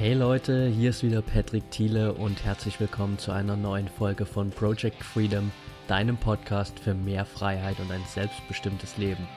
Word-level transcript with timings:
Hey 0.00 0.14
Leute, 0.14 0.66
hier 0.66 0.88
ist 0.88 1.02
wieder 1.02 1.20
Patrick 1.20 1.70
Thiele 1.70 2.14
und 2.14 2.42
herzlich 2.42 2.80
willkommen 2.80 3.18
zu 3.18 3.32
einer 3.32 3.54
neuen 3.54 3.86
Folge 3.86 4.24
von 4.24 4.48
Project 4.48 5.04
Freedom, 5.04 5.52
deinem 5.88 6.16
Podcast 6.16 6.80
für 6.80 6.94
mehr 6.94 7.26
Freiheit 7.26 7.78
und 7.80 7.92
ein 7.92 8.00
selbstbestimmtes 8.08 8.96
Leben. 8.96 9.28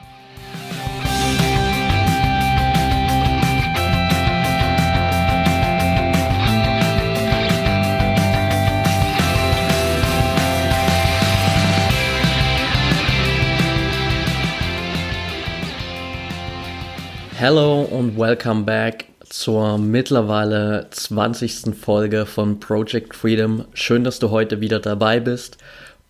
Hello 17.37 17.81
und 17.81 18.17
welcome 18.17 18.63
back 18.63 19.12
zur 19.33 19.79
mittlerweile 19.79 20.85
20. 20.91 21.75
Folge 21.75 22.27
von 22.27 22.59
Project 22.59 23.15
Freedom. 23.15 23.65
Schön, 23.73 24.03
dass 24.03 24.19
du 24.19 24.29
heute 24.29 24.61
wieder 24.61 24.79
dabei 24.79 25.19
bist. 25.19 25.57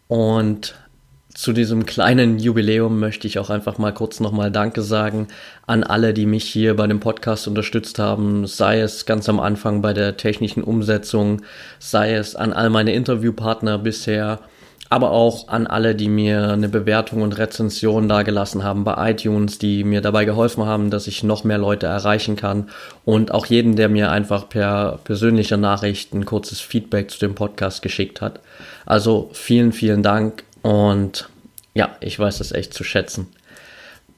Und 0.09 0.75
zu 1.33 1.53
diesem 1.53 1.85
kleinen 1.85 2.37
Jubiläum 2.37 2.99
möchte 2.99 3.25
ich 3.25 3.39
auch 3.39 3.49
einfach 3.49 3.77
mal 3.77 3.93
kurz 3.93 4.19
nochmal 4.19 4.51
Danke 4.51 4.81
sagen 4.81 5.29
an 5.65 5.85
alle, 5.85 6.13
die 6.13 6.25
mich 6.25 6.43
hier 6.43 6.75
bei 6.75 6.85
dem 6.85 6.99
Podcast 6.99 7.47
unterstützt 7.47 7.97
haben, 7.97 8.45
sei 8.45 8.81
es 8.81 9.05
ganz 9.05 9.29
am 9.29 9.39
Anfang 9.39 9.81
bei 9.81 9.93
der 9.93 10.17
technischen 10.17 10.61
Umsetzung, 10.61 11.43
sei 11.79 12.15
es 12.15 12.35
an 12.35 12.51
all 12.51 12.69
meine 12.69 12.91
Interviewpartner 12.91 13.77
bisher 13.77 14.41
aber 14.93 15.09
auch 15.09 15.47
an 15.47 15.65
alle, 15.65 15.95
die 15.95 16.07
mir 16.07 16.51
eine 16.51 16.69
Bewertung 16.69 17.23
und 17.23 17.39
Rezension 17.39 18.07
dagelassen 18.07 18.63
haben 18.63 18.83
bei 18.83 19.09
iTunes, 19.09 19.57
die 19.57 19.83
mir 19.83 20.01
dabei 20.01 20.23
geholfen 20.23 20.67
haben, 20.67 20.91
dass 20.91 21.07
ich 21.07 21.23
noch 21.23 21.43
mehr 21.43 21.57
Leute 21.57 21.87
erreichen 21.87 22.35
kann 22.35 22.69
und 23.03 23.33
auch 23.33 23.47
jeden, 23.47 23.75
der 23.75 23.89
mir 23.89 24.11
einfach 24.11 24.49
per 24.49 24.99
persönlicher 25.03 25.57
Nachricht 25.57 26.13
ein 26.13 26.25
kurzes 26.25 26.61
Feedback 26.61 27.09
zu 27.09 27.17
dem 27.17 27.33
Podcast 27.33 27.81
geschickt 27.81 28.21
hat. 28.21 28.39
Also 28.85 29.31
vielen, 29.33 29.71
vielen 29.71 30.03
Dank 30.03 30.43
und 30.61 31.27
ja, 31.73 31.95
ich 31.99 32.19
weiß 32.19 32.37
das 32.37 32.51
echt 32.51 32.75
zu 32.75 32.83
schätzen. 32.83 33.29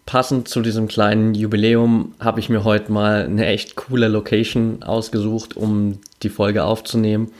Passend 0.06 0.50
zu 0.50 0.60
diesem 0.60 0.90
kleinen 0.90 1.36
Jubiläum 1.36 2.16
habe 2.20 2.42
ich 2.42 2.50
mir 2.50 2.66
heute 2.66 2.92
mal 2.92 3.24
eine 3.24 3.46
echt 3.46 3.78
coole 3.78 4.10
Location 4.10 4.84
ausgesucht, 4.84 5.56
um 5.56 6.02
die 6.22 6.28
Folge 6.28 6.66
aufzunehmen. 6.66 7.32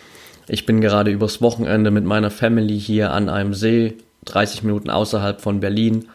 Ich 0.48 0.66
bin 0.66 0.82
gerade 0.82 1.12
übers 1.12 1.42
Wochenende 1.42 1.92
mit 1.92 2.06
meiner 2.06 2.30
Family 2.30 2.80
hier 2.80 3.12
an 3.12 3.30
einem 3.30 3.54
See, 3.54 3.96
30 4.26 4.64
Minuten 4.64 4.90
außerhalb 4.90 5.42
von 5.42 5.60
Berlin. 5.60 6.10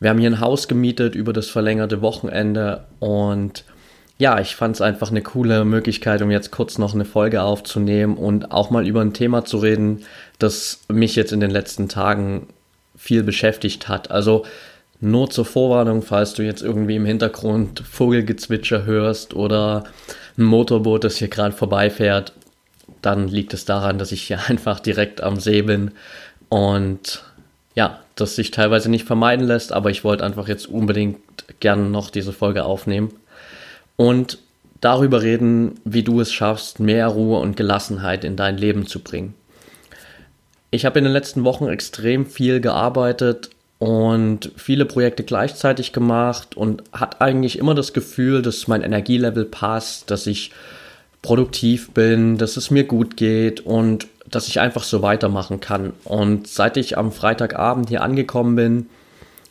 Wir 0.00 0.10
haben 0.10 0.18
hier 0.18 0.30
ein 0.30 0.40
Haus 0.40 0.66
gemietet 0.66 1.14
über 1.14 1.32
das 1.32 1.48
verlängerte 1.48 2.02
Wochenende 2.02 2.84
und 2.98 3.64
ja, 4.18 4.40
ich 4.40 4.54
fand 4.54 4.76
es 4.76 4.80
einfach 4.80 5.10
eine 5.10 5.22
coole 5.22 5.64
Möglichkeit, 5.64 6.22
um 6.22 6.30
jetzt 6.30 6.52
kurz 6.52 6.78
noch 6.78 6.94
eine 6.94 7.04
Folge 7.04 7.42
aufzunehmen 7.42 8.16
und 8.16 8.52
auch 8.52 8.70
mal 8.70 8.86
über 8.86 9.00
ein 9.00 9.12
Thema 9.12 9.44
zu 9.44 9.58
reden, 9.58 10.04
das 10.38 10.80
mich 10.88 11.16
jetzt 11.16 11.32
in 11.32 11.40
den 11.40 11.50
letzten 11.50 11.88
Tagen 11.88 12.48
viel 12.96 13.24
beschäftigt 13.24 13.88
hat. 13.88 14.10
Also 14.10 14.44
nur 15.00 15.30
zur 15.30 15.44
Vorwarnung, 15.44 16.02
falls 16.02 16.34
du 16.34 16.42
jetzt 16.42 16.62
irgendwie 16.62 16.96
im 16.96 17.04
Hintergrund 17.04 17.80
Vogelgezwitscher 17.80 18.84
hörst 18.84 19.34
oder 19.34 19.84
ein 20.38 20.44
Motorboot, 20.44 21.04
das 21.04 21.16
hier 21.16 21.28
gerade 21.28 21.54
vorbeifährt 21.54 22.32
dann 23.04 23.28
liegt 23.28 23.54
es 23.54 23.64
daran, 23.64 23.98
dass 23.98 24.12
ich 24.12 24.22
hier 24.22 24.40
einfach 24.48 24.80
direkt 24.80 25.22
am 25.22 25.38
See 25.40 25.62
bin 25.62 25.92
und 26.48 27.22
ja, 27.74 28.00
das 28.14 28.36
sich 28.36 28.52
teilweise 28.52 28.88
nicht 28.88 29.06
vermeiden 29.06 29.46
lässt, 29.46 29.72
aber 29.72 29.90
ich 29.90 30.04
wollte 30.04 30.24
einfach 30.24 30.46
jetzt 30.46 30.68
unbedingt 30.68 31.18
gerne 31.60 31.88
noch 31.88 32.10
diese 32.10 32.32
Folge 32.32 32.64
aufnehmen 32.64 33.12
und 33.96 34.38
darüber 34.80 35.22
reden, 35.22 35.80
wie 35.84 36.02
du 36.02 36.20
es 36.20 36.32
schaffst, 36.32 36.78
mehr 36.78 37.08
Ruhe 37.08 37.40
und 37.40 37.56
Gelassenheit 37.56 38.22
in 38.22 38.36
dein 38.36 38.58
Leben 38.58 38.86
zu 38.86 39.00
bringen. 39.00 39.34
Ich 40.70 40.84
habe 40.84 40.98
in 40.98 41.04
den 41.04 41.12
letzten 41.12 41.44
Wochen 41.44 41.68
extrem 41.68 42.26
viel 42.26 42.60
gearbeitet 42.60 43.50
und 43.78 44.52
viele 44.56 44.84
Projekte 44.84 45.22
gleichzeitig 45.24 45.92
gemacht 45.92 46.56
und 46.56 46.82
hat 46.92 47.20
eigentlich 47.20 47.58
immer 47.58 47.74
das 47.74 47.92
Gefühl, 47.92 48.42
dass 48.42 48.68
mein 48.68 48.82
Energielevel 48.82 49.44
passt, 49.44 50.10
dass 50.10 50.26
ich 50.26 50.52
produktiv 51.24 51.90
bin, 51.92 52.36
dass 52.36 52.58
es 52.58 52.70
mir 52.70 52.84
gut 52.84 53.16
geht 53.16 53.60
und 53.60 54.06
dass 54.30 54.46
ich 54.46 54.60
einfach 54.60 54.82
so 54.82 55.00
weitermachen 55.00 55.58
kann. 55.58 55.94
Und 56.04 56.46
seit 56.46 56.76
ich 56.76 56.98
am 56.98 57.12
Freitagabend 57.12 57.88
hier 57.88 58.02
angekommen 58.02 58.56
bin 58.56 58.86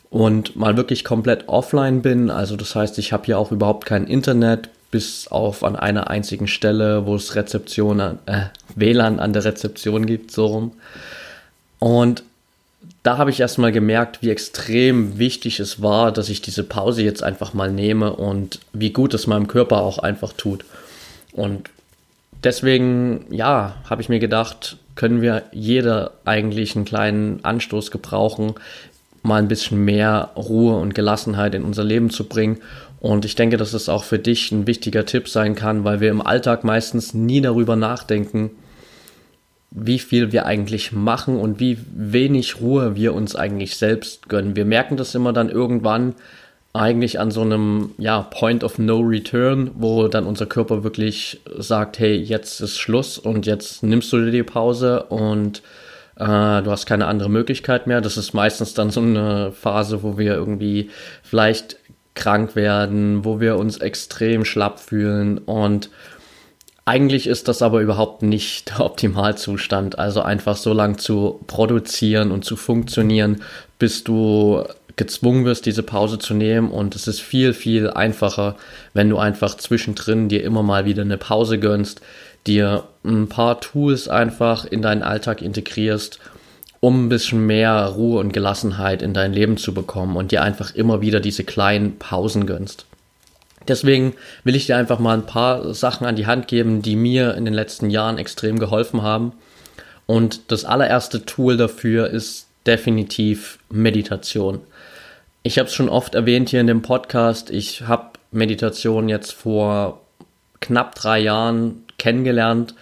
und 0.08 0.54
mal 0.54 0.76
wirklich 0.76 1.04
komplett 1.04 1.48
offline 1.48 2.00
bin, 2.00 2.30
also 2.30 2.54
das 2.54 2.76
heißt, 2.76 2.96
ich 2.98 3.12
habe 3.12 3.24
hier 3.26 3.40
auch 3.40 3.50
überhaupt 3.50 3.86
kein 3.86 4.06
Internet, 4.06 4.68
bis 4.92 5.26
auf 5.26 5.64
an 5.64 5.74
einer 5.74 6.08
einzigen 6.10 6.46
Stelle, 6.46 7.06
wo 7.06 7.16
es 7.16 7.34
Rezeption, 7.34 7.98
äh, 7.98 8.44
WLAN 8.76 9.18
an 9.18 9.32
der 9.32 9.44
Rezeption 9.44 10.06
gibt, 10.06 10.30
so 10.30 10.46
rum. 10.46 10.72
Und 11.80 12.22
da 13.02 13.18
habe 13.18 13.30
ich 13.30 13.40
erstmal 13.40 13.72
gemerkt, 13.72 14.22
wie 14.22 14.30
extrem 14.30 15.18
wichtig 15.18 15.58
es 15.58 15.82
war, 15.82 16.12
dass 16.12 16.28
ich 16.28 16.40
diese 16.40 16.62
Pause 16.62 17.02
jetzt 17.02 17.24
einfach 17.24 17.52
mal 17.52 17.72
nehme 17.72 18.12
und 18.12 18.60
wie 18.72 18.90
gut 18.90 19.12
es 19.14 19.26
meinem 19.26 19.48
Körper 19.48 19.82
auch 19.82 19.98
einfach 19.98 20.32
tut. 20.34 20.64
Und 21.34 21.68
deswegen, 22.44 23.26
ja, 23.30 23.74
habe 23.90 24.00
ich 24.00 24.08
mir 24.08 24.20
gedacht, 24.20 24.78
können 24.94 25.20
wir 25.20 25.42
jeder 25.52 26.12
eigentlich 26.24 26.76
einen 26.76 26.84
kleinen 26.84 27.44
Anstoß 27.44 27.90
gebrauchen, 27.90 28.54
mal 29.22 29.42
ein 29.42 29.48
bisschen 29.48 29.84
mehr 29.84 30.30
Ruhe 30.36 30.76
und 30.76 30.94
Gelassenheit 30.94 31.54
in 31.54 31.64
unser 31.64 31.82
Leben 31.82 32.10
zu 32.10 32.28
bringen. 32.28 32.58
Und 33.00 33.24
ich 33.24 33.34
denke, 33.34 33.56
dass 33.56 33.74
es 33.74 33.88
auch 33.88 34.04
für 34.04 34.18
dich 34.18 34.52
ein 34.52 34.66
wichtiger 34.66 35.04
Tipp 35.04 35.28
sein 35.28 35.54
kann, 35.54 35.84
weil 35.84 36.00
wir 36.00 36.10
im 36.10 36.22
Alltag 36.22 36.62
meistens 36.62 37.14
nie 37.14 37.40
darüber 37.40 37.74
nachdenken, 37.74 38.50
wie 39.70 39.98
viel 39.98 40.30
wir 40.30 40.46
eigentlich 40.46 40.92
machen 40.92 41.36
und 41.36 41.58
wie 41.58 41.78
wenig 41.92 42.60
Ruhe 42.60 42.94
wir 42.94 43.12
uns 43.12 43.34
eigentlich 43.34 43.76
selbst 43.76 44.28
gönnen. 44.28 44.54
Wir 44.54 44.64
merken 44.64 44.96
das 44.96 45.16
immer 45.16 45.32
dann 45.32 45.50
irgendwann, 45.50 46.14
eigentlich 46.74 47.20
an 47.20 47.30
so 47.30 47.40
einem 47.40 47.92
ja, 47.98 48.22
Point 48.22 48.64
of 48.64 48.78
No 48.78 48.98
Return, 48.98 49.70
wo 49.76 50.08
dann 50.08 50.26
unser 50.26 50.46
Körper 50.46 50.82
wirklich 50.82 51.40
sagt, 51.56 52.00
hey, 52.00 52.16
jetzt 52.16 52.60
ist 52.60 52.78
Schluss 52.78 53.16
und 53.16 53.46
jetzt 53.46 53.84
nimmst 53.84 54.12
du 54.12 54.18
dir 54.24 54.32
die 54.32 54.42
Pause 54.42 55.04
und 55.04 55.62
äh, 56.16 56.24
du 56.26 56.70
hast 56.70 56.86
keine 56.86 57.06
andere 57.06 57.30
Möglichkeit 57.30 57.86
mehr. 57.86 58.00
Das 58.00 58.16
ist 58.16 58.34
meistens 58.34 58.74
dann 58.74 58.90
so 58.90 59.00
eine 59.00 59.52
Phase, 59.52 60.02
wo 60.02 60.18
wir 60.18 60.34
irgendwie 60.34 60.90
vielleicht 61.22 61.76
krank 62.14 62.56
werden, 62.56 63.24
wo 63.24 63.38
wir 63.38 63.56
uns 63.56 63.78
extrem 63.78 64.44
schlapp 64.44 64.80
fühlen 64.80 65.38
und 65.38 65.90
eigentlich 66.86 67.28
ist 67.28 67.48
das 67.48 67.62
aber 67.62 67.80
überhaupt 67.80 68.22
nicht 68.22 68.70
der 68.70 68.84
Optimalzustand. 68.84 69.98
Also 69.98 70.20
einfach 70.20 70.56
so 70.56 70.72
lang 70.74 70.98
zu 70.98 71.40
produzieren 71.46 72.30
und 72.30 72.44
zu 72.44 72.56
funktionieren, 72.56 73.42
bis 73.78 74.04
du 74.04 74.64
gezwungen 74.96 75.44
wirst, 75.44 75.66
diese 75.66 75.82
Pause 75.82 76.18
zu 76.18 76.34
nehmen. 76.34 76.70
Und 76.70 76.94
es 76.94 77.08
ist 77.08 77.20
viel, 77.20 77.52
viel 77.52 77.90
einfacher, 77.90 78.56
wenn 78.92 79.10
du 79.10 79.18
einfach 79.18 79.56
zwischendrin 79.56 80.28
dir 80.28 80.42
immer 80.44 80.62
mal 80.62 80.84
wieder 80.84 81.02
eine 81.02 81.18
Pause 81.18 81.58
gönnst, 81.58 82.00
dir 82.46 82.84
ein 83.04 83.28
paar 83.28 83.60
Tools 83.60 84.08
einfach 84.08 84.64
in 84.64 84.82
deinen 84.82 85.02
Alltag 85.02 85.42
integrierst, 85.42 86.18
um 86.80 87.06
ein 87.06 87.08
bisschen 87.08 87.46
mehr 87.46 87.86
Ruhe 87.86 88.20
und 88.20 88.32
Gelassenheit 88.32 89.02
in 89.02 89.14
dein 89.14 89.32
Leben 89.32 89.56
zu 89.56 89.72
bekommen 89.72 90.16
und 90.16 90.32
dir 90.32 90.42
einfach 90.42 90.74
immer 90.74 91.00
wieder 91.00 91.20
diese 91.20 91.44
kleinen 91.44 91.98
Pausen 91.98 92.46
gönnst. 92.46 92.86
Deswegen 93.66 94.14
will 94.44 94.56
ich 94.56 94.66
dir 94.66 94.76
einfach 94.76 94.98
mal 94.98 95.14
ein 95.14 95.26
paar 95.26 95.72
Sachen 95.72 96.06
an 96.06 96.16
die 96.16 96.26
Hand 96.26 96.48
geben, 96.48 96.82
die 96.82 96.96
mir 96.96 97.34
in 97.34 97.46
den 97.46 97.54
letzten 97.54 97.88
Jahren 97.88 98.18
extrem 98.18 98.58
geholfen 98.58 99.00
haben. 99.00 99.32
Und 100.06 100.52
das 100.52 100.66
allererste 100.66 101.24
Tool 101.24 101.56
dafür 101.56 102.08
ist 102.08 102.46
definitiv 102.66 103.58
Meditation. 103.70 104.60
Ich 105.46 105.58
habe 105.58 105.68
es 105.68 105.74
schon 105.74 105.90
oft 105.90 106.14
erwähnt 106.14 106.48
hier 106.48 106.62
in 106.62 106.66
dem 106.66 106.80
Podcast. 106.80 107.50
Ich 107.50 107.82
habe 107.82 108.12
Meditation 108.32 109.10
jetzt 109.10 109.34
vor 109.34 110.00
knapp 110.60 110.94
drei 110.94 111.20
Jahren 111.20 111.84
kennengelernt. 111.98 112.74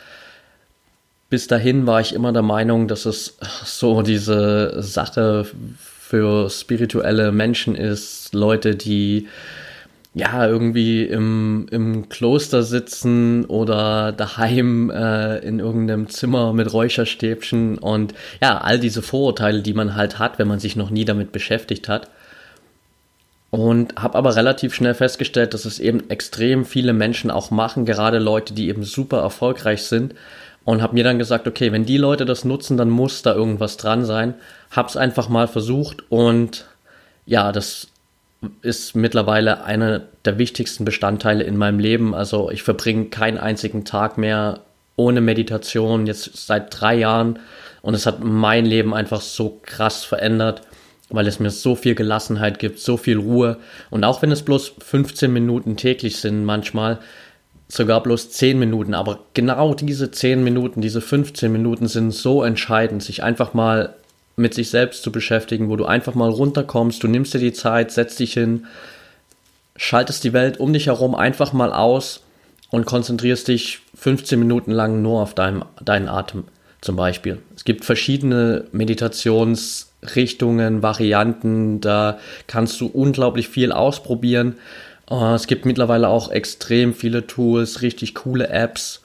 Bis 1.28 1.48
dahin 1.48 1.88
war 1.88 2.00
ich 2.00 2.14
immer 2.14 2.32
der 2.32 2.42
Meinung, 2.42 2.86
dass 2.86 3.04
es 3.04 3.36
so 3.64 4.02
diese 4.02 4.80
Sache 4.80 5.44
für 5.76 6.48
spirituelle 6.50 7.32
Menschen 7.32 7.74
ist, 7.74 8.32
Leute, 8.32 8.76
die 8.76 9.26
ja 10.14 10.46
irgendwie 10.46 11.02
im, 11.02 11.66
im 11.72 12.08
Kloster 12.10 12.62
sitzen 12.62 13.44
oder 13.46 14.12
daheim 14.12 14.88
äh, 14.88 15.38
in 15.38 15.58
irgendeinem 15.58 16.08
Zimmer 16.08 16.52
mit 16.52 16.72
Räucherstäbchen 16.72 17.78
und 17.78 18.14
ja, 18.40 18.58
all 18.58 18.78
diese 18.78 19.02
Vorurteile, 19.02 19.62
die 19.62 19.74
man 19.74 19.96
halt 19.96 20.20
hat, 20.20 20.38
wenn 20.38 20.46
man 20.46 20.60
sich 20.60 20.76
noch 20.76 20.90
nie 20.90 21.04
damit 21.04 21.32
beschäftigt 21.32 21.88
hat. 21.88 22.08
Und 23.52 23.96
habe 23.96 24.16
aber 24.16 24.34
relativ 24.34 24.74
schnell 24.74 24.94
festgestellt, 24.94 25.52
dass 25.52 25.66
es 25.66 25.78
eben 25.78 26.08
extrem 26.08 26.64
viele 26.64 26.94
Menschen 26.94 27.30
auch 27.30 27.50
machen, 27.50 27.84
gerade 27.84 28.18
Leute, 28.18 28.54
die 28.54 28.70
eben 28.70 28.82
super 28.82 29.18
erfolgreich 29.18 29.82
sind. 29.82 30.14
Und 30.64 30.80
habe 30.80 30.94
mir 30.94 31.04
dann 31.04 31.18
gesagt, 31.18 31.46
okay, 31.46 31.70
wenn 31.70 31.84
die 31.84 31.98
Leute 31.98 32.24
das 32.24 32.46
nutzen, 32.46 32.78
dann 32.78 32.88
muss 32.88 33.20
da 33.20 33.34
irgendwas 33.34 33.76
dran 33.76 34.06
sein. 34.06 34.32
Hab's 34.70 34.96
einfach 34.96 35.28
mal 35.28 35.48
versucht 35.48 36.10
und 36.10 36.64
ja, 37.26 37.52
das 37.52 37.88
ist 38.62 38.96
mittlerweile 38.96 39.64
eine 39.64 40.06
der 40.24 40.38
wichtigsten 40.38 40.86
Bestandteile 40.86 41.44
in 41.44 41.58
meinem 41.58 41.78
Leben. 41.78 42.14
Also 42.14 42.50
ich 42.50 42.62
verbringe 42.62 43.06
keinen 43.06 43.36
einzigen 43.36 43.84
Tag 43.84 44.16
mehr 44.16 44.60
ohne 44.96 45.20
Meditation, 45.20 46.06
jetzt 46.06 46.46
seit 46.46 46.80
drei 46.80 46.94
Jahren. 46.94 47.38
Und 47.82 47.92
es 47.92 48.06
hat 48.06 48.24
mein 48.24 48.64
Leben 48.64 48.94
einfach 48.94 49.20
so 49.20 49.60
krass 49.62 50.04
verändert, 50.04 50.62
weil 51.12 51.26
es 51.26 51.38
mir 51.38 51.50
so 51.50 51.74
viel 51.74 51.94
Gelassenheit 51.94 52.58
gibt, 52.58 52.80
so 52.80 52.96
viel 52.96 53.18
Ruhe. 53.18 53.58
Und 53.90 54.04
auch 54.04 54.22
wenn 54.22 54.32
es 54.32 54.42
bloß 54.42 54.74
15 54.78 55.32
Minuten 55.32 55.76
täglich 55.76 56.16
sind, 56.16 56.44
manchmal 56.44 56.98
sogar 57.68 58.02
bloß 58.02 58.30
10 58.30 58.58
Minuten. 58.58 58.94
Aber 58.94 59.20
genau 59.34 59.74
diese 59.74 60.10
10 60.10 60.42
Minuten, 60.42 60.80
diese 60.80 61.00
15 61.00 61.52
Minuten 61.52 61.86
sind 61.86 62.10
so 62.10 62.42
entscheidend, 62.42 63.02
sich 63.02 63.22
einfach 63.22 63.54
mal 63.54 63.94
mit 64.36 64.54
sich 64.54 64.70
selbst 64.70 65.02
zu 65.02 65.12
beschäftigen, 65.12 65.68
wo 65.68 65.76
du 65.76 65.84
einfach 65.84 66.14
mal 66.14 66.30
runterkommst, 66.30 67.02
du 67.02 67.08
nimmst 67.08 67.34
dir 67.34 67.38
die 67.38 67.52
Zeit, 67.52 67.90
setzt 67.90 68.18
dich 68.18 68.32
hin, 68.32 68.66
schaltest 69.76 70.24
die 70.24 70.32
Welt 70.32 70.58
um 70.58 70.72
dich 70.72 70.86
herum 70.86 71.14
einfach 71.14 71.52
mal 71.52 71.72
aus 71.72 72.22
und 72.70 72.86
konzentrierst 72.86 73.48
dich 73.48 73.80
15 73.94 74.38
Minuten 74.38 74.70
lang 74.70 75.02
nur 75.02 75.20
auf 75.20 75.34
deinem, 75.34 75.64
deinen 75.82 76.08
Atem 76.08 76.44
zum 76.80 76.96
Beispiel. 76.96 77.42
Es 77.54 77.64
gibt 77.64 77.84
verschiedene 77.84 78.64
Meditationsrichtungen, 80.02 80.82
Varianten, 80.82 81.80
da 81.80 82.18
kannst 82.46 82.80
du 82.80 82.86
unglaublich 82.86 83.48
viel 83.48 83.72
ausprobieren. 83.72 84.56
Äh, 85.10 85.34
es 85.34 85.46
gibt 85.46 85.64
mittlerweile 85.64 86.08
auch 86.08 86.30
extrem 86.30 86.94
viele 86.94 87.26
Tools, 87.26 87.82
richtig 87.82 88.14
coole 88.14 88.48
Apps 88.48 89.02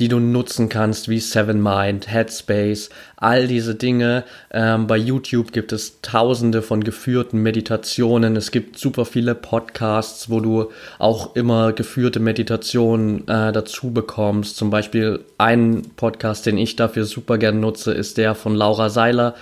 die 0.00 0.08
du 0.08 0.18
nutzen 0.18 0.68
kannst, 0.68 1.08
wie 1.08 1.20
Seven 1.20 1.62
Mind, 1.62 2.10
Headspace, 2.10 2.90
all 3.16 3.46
diese 3.46 3.74
Dinge. 3.74 4.24
Ähm, 4.50 4.86
bei 4.86 4.96
YouTube 4.96 5.52
gibt 5.52 5.72
es 5.72 6.00
tausende 6.02 6.62
von 6.62 6.82
geführten 6.82 7.42
Meditationen. 7.42 8.36
Es 8.36 8.50
gibt 8.50 8.78
super 8.78 9.04
viele 9.04 9.34
Podcasts, 9.34 10.30
wo 10.30 10.40
du 10.40 10.70
auch 10.98 11.36
immer 11.36 11.72
geführte 11.72 12.20
Meditationen 12.20 13.26
äh, 13.28 13.52
dazu 13.52 13.92
bekommst. 13.92 14.56
Zum 14.56 14.70
Beispiel 14.70 15.20
ein 15.38 15.82
Podcast, 15.96 16.46
den 16.46 16.58
ich 16.58 16.76
dafür 16.76 17.04
super 17.04 17.38
gern 17.38 17.60
nutze, 17.60 17.92
ist 17.92 18.18
der 18.18 18.34
von 18.34 18.54
Laura 18.54 18.88
Seiler. 18.88 19.34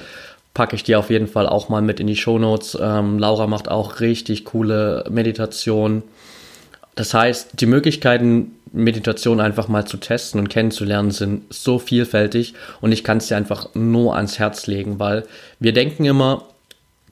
Packe 0.55 0.77
ich 0.77 0.83
dir 0.83 0.99
auf 0.99 1.11
jeden 1.11 1.29
Fall 1.29 1.49
auch 1.49 1.69
mal 1.69 1.83
mit 1.83 2.01
in 2.01 2.07
die 2.07 2.17
Show 2.17 2.39
Notes. 2.39 2.77
Ähm, 2.81 3.19
Laura 3.19 3.47
macht 3.47 3.69
auch 3.69 4.01
richtig 4.01 4.45
coole 4.45 5.05
Meditationen. 5.11 6.03
Das 6.95 7.15
heißt, 7.15 7.61
die 7.61 7.67
Möglichkeiten, 7.67 8.53
Meditation 8.73 9.41
einfach 9.41 9.69
mal 9.69 9.87
zu 9.87 9.97
testen 9.97 10.41
und 10.41 10.49
kennenzulernen, 10.49 11.11
sind 11.11 11.45
so 11.53 11.79
vielfältig 11.79 12.55
und 12.81 12.93
ich 12.93 13.05
kann 13.05 13.19
es 13.19 13.29
dir 13.29 13.37
einfach 13.37 13.75
nur 13.75 14.17
ans 14.17 14.39
Herz 14.39 14.67
legen, 14.67 14.99
weil 14.99 15.25
wir 15.59 15.73
denken 15.73 16.05
immer, 16.05 16.45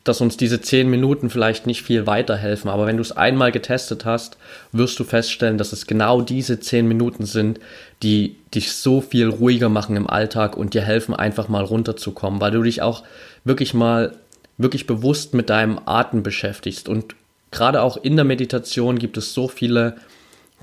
dass 0.04 0.20
uns 0.20 0.36
diese 0.36 0.60
zehn 0.60 0.88
Minuten 0.88 1.28
vielleicht 1.28 1.66
nicht 1.66 1.82
viel 1.82 2.06
weiterhelfen, 2.06 2.70
aber 2.70 2.86
wenn 2.86 2.96
du 2.96 3.02
es 3.02 3.12
einmal 3.12 3.52
getestet 3.52 4.04
hast, 4.04 4.38
wirst 4.72 4.98
du 4.98 5.04
feststellen, 5.04 5.58
dass 5.58 5.72
es 5.72 5.86
genau 5.86 6.22
diese 6.22 6.58
zehn 6.58 6.88
Minuten 6.88 7.26
sind, 7.26 7.60
die 8.02 8.36
dich 8.54 8.72
so 8.72 9.00
viel 9.00 9.28
ruhiger 9.28 9.68
machen 9.68 9.96
im 9.96 10.08
Alltag 10.08 10.56
und 10.56 10.72
dir 10.74 10.82
helfen, 10.82 11.14
einfach 11.14 11.48
mal 11.48 11.64
runterzukommen, 11.64 12.40
weil 12.40 12.52
du 12.52 12.62
dich 12.62 12.80
auch 12.82 13.04
wirklich 13.44 13.74
mal 13.74 14.16
wirklich 14.56 14.86
bewusst 14.86 15.34
mit 15.34 15.50
deinem 15.50 15.80
Atem 15.84 16.22
beschäftigst 16.22 16.88
und 16.88 17.14
gerade 17.50 17.82
auch 17.82 17.96
in 17.96 18.16
der 18.16 18.24
Meditation 18.24 18.98
gibt 18.98 19.16
es 19.16 19.34
so 19.34 19.48
viele 19.48 19.96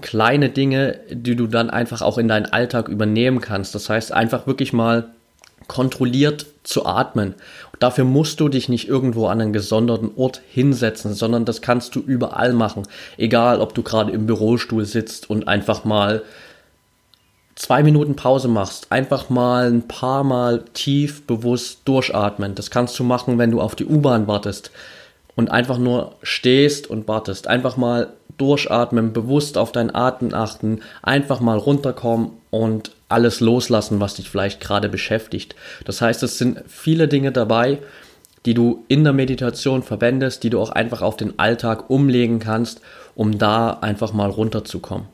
kleine 0.02 0.50
Dinge, 0.50 1.00
die 1.12 1.36
du 1.36 1.48
dann 1.48 1.70
einfach 1.70 2.02
auch 2.02 2.18
in 2.18 2.28
deinen 2.28 2.46
Alltag 2.46 2.88
übernehmen 2.88 3.42
kannst. 3.42 3.74
Das 3.74 3.90
heißt, 3.90 4.12
einfach 4.12 4.46
wirklich 4.48 4.74
mal 4.74 5.10
kontrolliert 5.68 6.46
zu 6.64 6.86
atmen. 6.86 7.36
Dafür 7.80 8.06
musst 8.06 8.40
du 8.40 8.50
dich 8.50 8.70
nicht 8.70 8.88
irgendwo 8.88 9.28
an 9.28 9.42
einen 9.42 9.54
gesonderten 9.54 10.12
Ort 10.16 10.42
hinsetzen, 10.50 11.14
sondern 11.14 11.46
das 11.46 11.62
kannst 11.62 11.96
du 11.96 12.00
überall 12.00 12.54
machen. 12.54 12.84
Egal, 13.18 13.62
ob 13.62 13.76
du 13.76 13.84
gerade 13.84 14.12
im 14.12 14.26
Bürostuhl 14.26 14.86
sitzt 14.86 15.30
und 15.30 15.48
einfach 15.48 15.86
mal 15.86 16.24
zwei 17.56 17.84
Minuten 17.84 18.16
Pause 18.16 18.48
machst, 18.48 18.92
einfach 18.92 19.30
mal 19.30 19.72
ein 19.72 19.88
paar 19.88 20.24
Mal 20.24 20.64
tief 20.74 21.26
bewusst 21.26 21.82
durchatmen. 21.86 22.56
Das 22.56 22.72
kannst 22.72 22.98
du 23.00 23.04
machen, 23.04 23.38
wenn 23.38 23.52
du 23.52 23.62
auf 23.62 23.76
die 23.76 23.86
U-Bahn 23.86 24.28
wartest 24.28 24.72
und 25.38 25.52
einfach 25.52 25.78
nur 25.78 26.16
stehst 26.24 26.90
und 26.90 27.08
wartest. 27.08 27.48
Einfach 27.48 27.78
mal 27.78 28.10
durchatmen, 28.38 29.14
bewusst 29.14 29.58
auf 29.58 29.72
deinen 29.72 29.96
Atem 29.96 30.34
achten, 30.34 30.82
einfach 31.02 31.40
mal 31.40 31.58
runterkommen 31.58 32.32
und 32.52 32.92
alles 33.08 33.40
loslassen, 33.40 34.00
was 34.02 34.16
dich 34.16 34.30
vielleicht 34.30 34.60
gerade 34.60 34.90
beschäftigt. 34.90 35.56
Das 35.86 36.02
heißt, 36.02 36.24
es 36.24 36.38
sind 36.38 36.64
viele 36.68 37.08
Dinge 37.08 37.32
dabei, 37.32 37.78
die 38.46 38.54
du 38.54 38.84
in 38.88 39.04
der 39.04 39.14
Meditation 39.14 39.84
verwendest, 39.84 40.44
die 40.44 40.50
du 40.50 40.60
auch 40.60 40.72
einfach 40.72 41.02
auf 41.02 41.18
den 41.18 41.38
Alltag 41.38 41.90
umlegen 41.90 42.40
kannst, 42.40 42.82
um 43.16 43.38
da 43.38 43.72
einfach 43.72 44.14
mal 44.14 44.30
runterzukommen. 44.30 45.08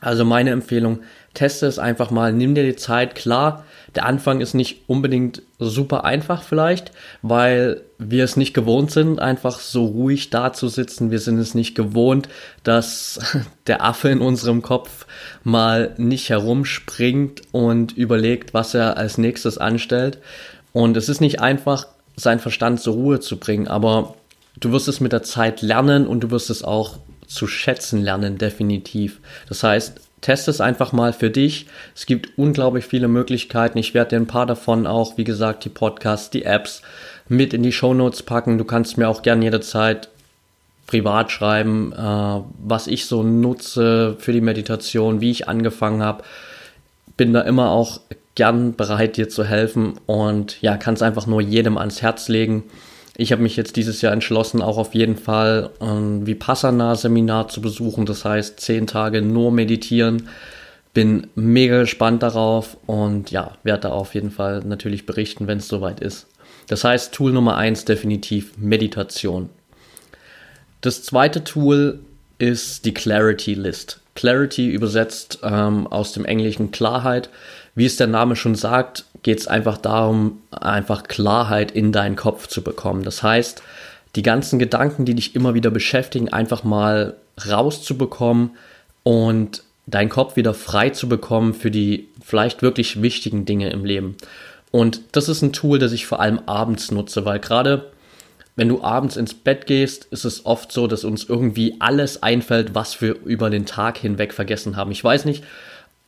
Also 0.00 0.24
meine 0.24 0.50
Empfehlung, 0.50 1.00
teste 1.34 1.66
es 1.66 1.78
einfach 1.78 2.10
mal, 2.10 2.32
nimm 2.32 2.54
dir 2.54 2.64
die 2.64 2.76
Zeit. 2.76 3.14
Klar, 3.14 3.64
der 3.94 4.06
Anfang 4.06 4.40
ist 4.40 4.54
nicht 4.54 4.88
unbedingt 4.88 5.42
super 5.58 6.04
einfach 6.04 6.42
vielleicht, 6.42 6.92
weil 7.22 7.82
wir 7.98 8.24
es 8.24 8.36
nicht 8.36 8.54
gewohnt 8.54 8.90
sind, 8.90 9.18
einfach 9.18 9.58
so 9.58 9.84
ruhig 9.86 10.30
da 10.30 10.52
zu 10.52 10.68
sitzen. 10.68 11.10
Wir 11.10 11.18
sind 11.18 11.38
es 11.38 11.54
nicht 11.54 11.74
gewohnt, 11.74 12.28
dass 12.62 13.18
der 13.66 13.84
Affe 13.84 14.08
in 14.08 14.20
unserem 14.20 14.62
Kopf 14.62 15.06
mal 15.42 15.94
nicht 15.96 16.28
herumspringt 16.28 17.42
und 17.52 17.96
überlegt, 17.96 18.54
was 18.54 18.74
er 18.74 18.96
als 18.96 19.18
nächstes 19.18 19.58
anstellt. 19.58 20.18
Und 20.72 20.96
es 20.96 21.08
ist 21.08 21.20
nicht 21.20 21.40
einfach, 21.40 21.86
seinen 22.16 22.40
Verstand 22.40 22.80
zur 22.80 22.94
Ruhe 22.94 23.20
zu 23.20 23.38
bringen, 23.38 23.66
aber 23.66 24.14
du 24.58 24.72
wirst 24.72 24.88
es 24.88 25.00
mit 25.00 25.12
der 25.12 25.22
Zeit 25.22 25.62
lernen 25.62 26.06
und 26.06 26.20
du 26.20 26.30
wirst 26.30 26.50
es 26.50 26.62
auch 26.62 26.98
zu 27.30 27.46
schätzen 27.46 28.02
lernen, 28.02 28.38
definitiv. 28.38 29.20
Das 29.48 29.62
heißt, 29.62 30.00
test 30.20 30.48
es 30.48 30.60
einfach 30.60 30.92
mal 30.92 31.12
für 31.12 31.30
dich. 31.30 31.66
Es 31.94 32.06
gibt 32.06 32.36
unglaublich 32.36 32.84
viele 32.84 33.08
Möglichkeiten. 33.08 33.78
Ich 33.78 33.94
werde 33.94 34.10
dir 34.10 34.16
ein 34.16 34.26
paar 34.26 34.46
davon 34.46 34.86
auch, 34.86 35.16
wie 35.16 35.24
gesagt, 35.24 35.64
die 35.64 35.70
Podcasts, 35.70 36.30
die 36.30 36.44
Apps 36.44 36.82
mit 37.28 37.54
in 37.54 37.62
die 37.62 37.72
Show 37.72 37.94
Notes 37.94 38.24
packen. 38.24 38.58
Du 38.58 38.64
kannst 38.64 38.98
mir 38.98 39.08
auch 39.08 39.22
gerne 39.22 39.44
jederzeit 39.44 40.08
privat 40.86 41.30
schreiben, 41.30 41.92
äh, 41.92 42.40
was 42.58 42.88
ich 42.88 43.06
so 43.06 43.22
nutze 43.22 44.16
für 44.18 44.32
die 44.32 44.40
Meditation, 44.40 45.20
wie 45.20 45.30
ich 45.30 45.48
angefangen 45.48 46.02
habe. 46.02 46.24
Bin 47.16 47.32
da 47.32 47.42
immer 47.42 47.70
auch 47.70 48.00
gern 48.34 48.74
bereit, 48.74 49.16
dir 49.16 49.28
zu 49.28 49.44
helfen 49.44 49.94
und 50.06 50.60
ja, 50.62 50.76
kann 50.76 50.94
es 50.94 51.02
einfach 51.02 51.28
nur 51.28 51.40
jedem 51.40 51.78
ans 51.78 52.02
Herz 52.02 52.28
legen. 52.28 52.64
Ich 53.16 53.32
habe 53.32 53.42
mich 53.42 53.56
jetzt 53.56 53.76
dieses 53.76 54.00
Jahr 54.02 54.12
entschlossen, 54.12 54.62
auch 54.62 54.78
auf 54.78 54.94
jeden 54.94 55.16
Fall 55.16 55.70
ein 55.80 56.26
Vipassana-Seminar 56.26 57.48
zu 57.48 57.60
besuchen. 57.60 58.06
Das 58.06 58.24
heißt, 58.24 58.60
zehn 58.60 58.86
Tage 58.86 59.22
nur 59.22 59.52
meditieren. 59.52 60.28
Bin 60.94 61.28
mega 61.34 61.80
gespannt 61.80 62.22
darauf 62.22 62.76
und 62.86 63.30
ja, 63.30 63.52
werde 63.62 63.82
da 63.82 63.90
auf 63.90 64.14
jeden 64.14 64.30
Fall 64.30 64.62
natürlich 64.64 65.06
berichten, 65.06 65.46
wenn 65.46 65.58
es 65.58 65.68
soweit 65.68 66.00
ist. 66.00 66.26
Das 66.66 66.84
heißt, 66.84 67.12
Tool 67.12 67.32
Nummer 67.32 67.56
eins 67.56 67.84
definitiv 67.84 68.56
Meditation. 68.56 69.50
Das 70.80 71.02
zweite 71.02 71.44
Tool 71.44 72.00
ist 72.38 72.86
die 72.86 72.94
Clarity 72.94 73.54
List. 73.54 74.00
Clarity 74.14 74.68
übersetzt 74.68 75.40
ähm, 75.42 75.86
aus 75.86 76.12
dem 76.12 76.24
Englischen 76.24 76.70
Klarheit. 76.70 77.28
Wie 77.74 77.86
es 77.86 77.96
der 77.96 78.06
Name 78.06 78.36
schon 78.36 78.54
sagt, 78.54 79.04
geht 79.22 79.38
es 79.38 79.46
einfach 79.46 79.78
darum, 79.78 80.40
einfach 80.50 81.04
Klarheit 81.04 81.70
in 81.70 81.92
deinen 81.92 82.16
Kopf 82.16 82.46
zu 82.46 82.62
bekommen. 82.62 83.02
Das 83.02 83.22
heißt, 83.22 83.62
die 84.16 84.22
ganzen 84.22 84.58
Gedanken, 84.58 85.04
die 85.04 85.14
dich 85.14 85.34
immer 85.36 85.54
wieder 85.54 85.70
beschäftigen, 85.70 86.28
einfach 86.30 86.64
mal 86.64 87.16
rauszubekommen 87.48 88.50
und 89.02 89.62
deinen 89.86 90.08
Kopf 90.08 90.36
wieder 90.36 90.54
frei 90.54 90.90
zu 90.90 91.08
bekommen 91.08 91.54
für 91.54 91.70
die 91.70 92.08
vielleicht 92.24 92.62
wirklich 92.62 93.02
wichtigen 93.02 93.44
Dinge 93.44 93.70
im 93.70 93.84
Leben. 93.84 94.16
Und 94.70 95.00
das 95.12 95.28
ist 95.28 95.42
ein 95.42 95.52
Tool, 95.52 95.78
das 95.78 95.92
ich 95.92 96.06
vor 96.06 96.20
allem 96.20 96.40
abends 96.46 96.90
nutze, 96.90 97.24
weil 97.24 97.40
gerade 97.40 97.90
wenn 98.56 98.68
du 98.68 98.82
abends 98.82 99.16
ins 99.16 99.34
Bett 99.34 99.66
gehst, 99.66 100.06
ist 100.10 100.24
es 100.24 100.44
oft 100.44 100.70
so, 100.70 100.86
dass 100.86 101.04
uns 101.04 101.24
irgendwie 101.24 101.76
alles 101.78 102.22
einfällt, 102.22 102.74
was 102.74 103.00
wir 103.00 103.16
über 103.24 103.48
den 103.48 103.64
Tag 103.64 103.98
hinweg 103.98 104.34
vergessen 104.34 104.76
haben. 104.76 104.90
Ich 104.90 105.02
weiß 105.02 105.24
nicht, 105.24 105.44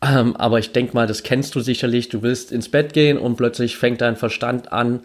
ähm, 0.03 0.37
aber 0.37 0.59
ich 0.59 0.73
denke 0.73 0.95
mal, 0.95 1.07
das 1.07 1.23
kennst 1.23 1.55
du 1.55 1.61
sicherlich. 1.61 2.09
Du 2.09 2.23
willst 2.23 2.51
ins 2.51 2.69
Bett 2.69 2.93
gehen 2.93 3.19
und 3.19 3.37
plötzlich 3.37 3.77
fängt 3.77 4.01
dein 4.01 4.17
Verstand 4.17 4.73
an, 4.73 5.01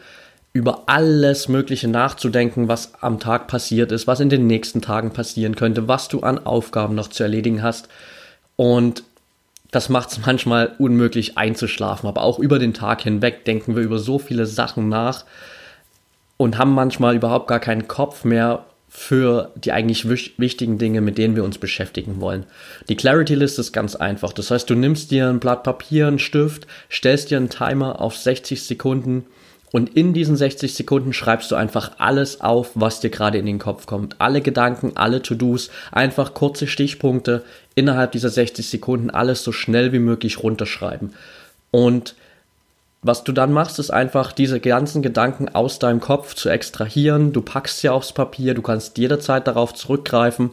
über 0.54 0.84
alles 0.88 1.48
Mögliche 1.50 1.88
nachzudenken, 1.88 2.68
was 2.68 2.94
am 3.02 3.20
Tag 3.20 3.48
passiert 3.48 3.92
ist, 3.92 4.08
was 4.08 4.20
in 4.20 4.30
den 4.30 4.48
nächsten 4.48 4.82
Tagen 4.82 5.12
passieren 5.12 5.56
könnte, 5.56 5.88
was 5.88 6.08
du 6.08 6.22
an 6.22 6.44
Aufgaben 6.46 6.96
noch 6.96 7.10
zu 7.10 7.22
erledigen 7.22 7.62
hast. 7.62 7.90
Und 8.56 9.04
das 9.70 9.90
macht 9.90 10.12
es 10.12 10.20
manchmal 10.26 10.74
unmöglich 10.80 11.38
einzuschlafen. 11.38 12.10
Aber 12.10 12.24
auch 12.24 12.40
über 12.40 12.58
den 12.58 12.74
Tag 12.74 13.02
hinweg 13.02 13.46
denken 13.46 13.76
wir 13.76 13.84
über 13.84 14.00
so 14.00 14.18
viele 14.18 14.48
Sachen 14.48 14.90
nach 14.90 15.26
und 16.38 16.58
haben 16.58 16.74
manchmal 16.74 17.16
überhaupt 17.16 17.48
gar 17.48 17.60
keinen 17.60 17.88
Kopf 17.88 18.24
mehr 18.24 18.66
für 18.90 19.52
die 19.56 19.72
eigentlich 19.72 20.08
wichtigen 20.10 20.78
Dinge, 20.78 21.02
mit 21.02 21.18
denen 21.18 21.36
wir 21.36 21.44
uns 21.44 21.58
beschäftigen 21.58 22.20
wollen. 22.22 22.46
Die 22.90 22.96
Clarity 22.96 23.36
List 23.36 23.60
ist 23.60 23.74
ganz 23.74 23.96
einfach. 23.96 24.34
Das 24.34 24.50
heißt, 24.50 24.70
du 24.70 24.76
nimmst 24.76 25.12
dir 25.12 25.28
ein 25.28 25.40
Blatt 25.40 25.64
Papier, 25.64 26.08
einen 26.08 26.20
Stift, 26.20 26.68
stellst 26.90 27.30
dir 27.30 27.38
einen 27.38 27.50
Timer 27.50 28.02
auf 28.02 28.18
60 28.18 28.64
Sekunden 28.64 29.26
Und 29.72 29.96
in 29.98 30.14
diesen 30.14 30.38
60 30.38 30.74
Sekunden 30.74 31.12
schreibst 31.14 31.52
du 31.52 31.56
einfach 31.56 31.92
alles 31.98 32.40
auf, 32.42 32.72
was 32.76 33.02
dir 33.02 33.10
gerade 33.10 33.38
in 33.38 33.46
den 33.46 33.60
Kopf 33.60 33.86
kommt. 33.86 34.16
Alle 34.20 34.42
Gedanken, 34.42 34.94
alle 34.96 35.22
To-Dos, 35.22 35.70
einfach 35.92 36.34
kurze 36.34 36.68
Stichpunkte 36.68 37.44
innerhalb 37.76 38.14
dieser 38.14 38.30
60 38.30 38.68
Sekunden 38.68 39.10
alles 39.10 39.44
so 39.44 39.52
schnell 39.52 39.92
wie 39.92 40.00
möglich 40.00 40.42
runterschreiben. 40.42 41.14
Und 41.72 42.16
was 43.02 43.24
du 43.24 43.32
dann 43.32 43.54
machst, 43.54 43.80
ist 43.80 43.92
einfach 43.92 44.32
diese 44.32 44.60
ganzen 44.60 45.02
Gedanken 45.02 45.50
aus 45.50 45.80
deinem 45.80 46.00
Kopf 46.00 46.34
zu 46.34 46.50
extrahieren. 46.50 47.32
Du 47.32 47.42
packst 47.42 47.80
sie 47.80 47.90
aufs 47.90 48.12
Papier, 48.12 48.54
du 48.54 48.62
kannst 48.62 48.98
jederzeit 48.98 49.48
darauf 49.48 49.74
zurückgreifen, 49.74 50.52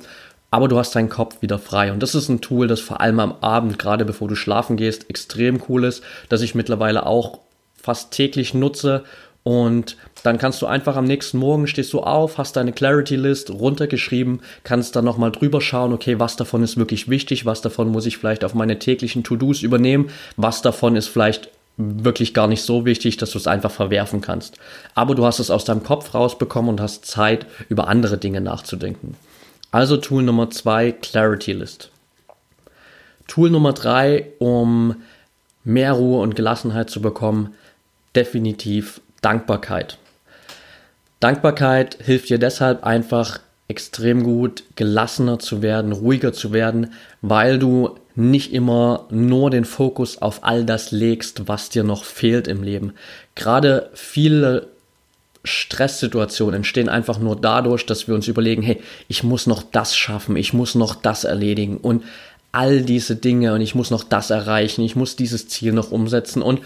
aber 0.50 0.68
du 0.68 0.78
hast 0.78 0.94
deinen 0.94 1.08
Kopf 1.08 1.40
wieder 1.40 1.58
frei. 1.58 1.90
Und 1.90 2.02
das 2.02 2.14
ist 2.14 2.28
ein 2.28 2.40
Tool, 2.40 2.68
das 2.68 2.80
vor 2.80 3.00
allem 3.00 3.18
am 3.18 3.36
Abend, 3.40 3.78
gerade 3.78 4.04
bevor 4.04 4.28
du 4.28 4.36
schlafen 4.36 4.76
gehst, 4.76 5.10
extrem 5.10 5.62
cool 5.68 5.84
ist, 5.84 6.02
das 6.28 6.42
ich 6.42 6.54
mittlerweile 6.54 7.06
auch 7.06 7.40
fast 7.74 8.12
täglich 8.12 8.54
nutze. 8.54 9.04
Und 9.42 9.96
dann 10.22 10.38
kannst 10.38 10.62
du 10.62 10.66
einfach 10.66 10.96
am 10.96 11.04
nächsten 11.04 11.36
Morgen 11.38 11.66
stehst 11.66 11.92
du 11.92 12.00
auf, 12.00 12.38
hast 12.38 12.56
deine 12.56 12.72
Clarity 12.72 13.16
List 13.16 13.50
runtergeschrieben, 13.50 14.40
kannst 14.64 14.96
dann 14.96 15.04
nochmal 15.04 15.32
drüber 15.32 15.60
schauen, 15.60 15.92
okay, 15.92 16.18
was 16.18 16.36
davon 16.36 16.62
ist 16.62 16.78
wirklich 16.78 17.08
wichtig, 17.08 17.44
was 17.44 17.60
davon 17.60 17.88
muss 17.88 18.06
ich 18.06 18.16
vielleicht 18.16 18.42
auf 18.42 18.54
meine 18.54 18.78
täglichen 18.78 19.22
To-Dos 19.22 19.62
übernehmen, 19.62 20.08
was 20.36 20.62
davon 20.62 20.96
ist 20.96 21.08
vielleicht 21.08 21.50
wirklich 21.76 22.34
gar 22.34 22.46
nicht 22.46 22.62
so 22.62 22.84
wichtig, 22.84 23.16
dass 23.16 23.30
du 23.30 23.38
es 23.38 23.46
einfach 23.46 23.70
verwerfen 23.70 24.20
kannst. 24.20 24.58
Aber 24.94 25.14
du 25.14 25.24
hast 25.24 25.40
es 25.40 25.50
aus 25.50 25.64
deinem 25.64 25.82
Kopf 25.82 26.14
rausbekommen 26.14 26.70
und 26.70 26.80
hast 26.80 27.06
Zeit, 27.06 27.46
über 27.68 27.88
andere 27.88 28.18
Dinge 28.18 28.40
nachzudenken. 28.40 29.16
Also 29.72 29.96
Tool 29.96 30.22
Nummer 30.22 30.50
zwei, 30.50 30.92
Clarity 30.92 31.52
List. 31.52 31.90
Tool 33.26 33.50
Nummer 33.50 33.72
drei, 33.72 34.26
um 34.38 34.96
mehr 35.64 35.92
Ruhe 35.92 36.20
und 36.22 36.36
Gelassenheit 36.36 36.90
zu 36.90 37.00
bekommen, 37.00 37.54
definitiv 38.14 39.00
Dankbarkeit. 39.20 39.98
Dankbarkeit 41.20 41.98
hilft 42.00 42.28
dir 42.28 42.38
deshalb 42.38 42.84
einfach 42.84 43.40
extrem 43.66 44.22
gut, 44.22 44.62
gelassener 44.76 45.38
zu 45.38 45.62
werden, 45.62 45.92
ruhiger 45.92 46.32
zu 46.32 46.52
werden, 46.52 46.92
weil 47.22 47.58
du 47.58 47.98
nicht 48.14 48.52
immer 48.52 49.06
nur 49.10 49.50
den 49.50 49.64
Fokus 49.64 50.20
auf 50.22 50.44
all 50.44 50.64
das 50.64 50.92
legst, 50.92 51.48
was 51.48 51.68
dir 51.68 51.84
noch 51.84 52.04
fehlt 52.04 52.46
im 52.46 52.62
Leben. 52.62 52.92
Gerade 53.34 53.90
viele 53.94 54.68
Stresssituationen 55.42 56.54
entstehen 56.54 56.88
einfach 56.88 57.18
nur 57.18 57.36
dadurch, 57.36 57.84
dass 57.86 58.08
wir 58.08 58.14
uns 58.14 58.28
überlegen, 58.28 58.62
hey, 58.62 58.80
ich 59.08 59.22
muss 59.22 59.46
noch 59.46 59.62
das 59.62 59.96
schaffen, 59.96 60.36
ich 60.36 60.52
muss 60.52 60.74
noch 60.74 60.94
das 60.94 61.24
erledigen 61.24 61.76
und 61.76 62.04
all 62.52 62.82
diese 62.82 63.16
Dinge 63.16 63.52
und 63.52 63.60
ich 63.60 63.74
muss 63.74 63.90
noch 63.90 64.04
das 64.04 64.30
erreichen, 64.30 64.82
ich 64.82 64.96
muss 64.96 65.16
dieses 65.16 65.48
Ziel 65.48 65.72
noch 65.72 65.90
umsetzen 65.90 66.40
und 66.40 66.60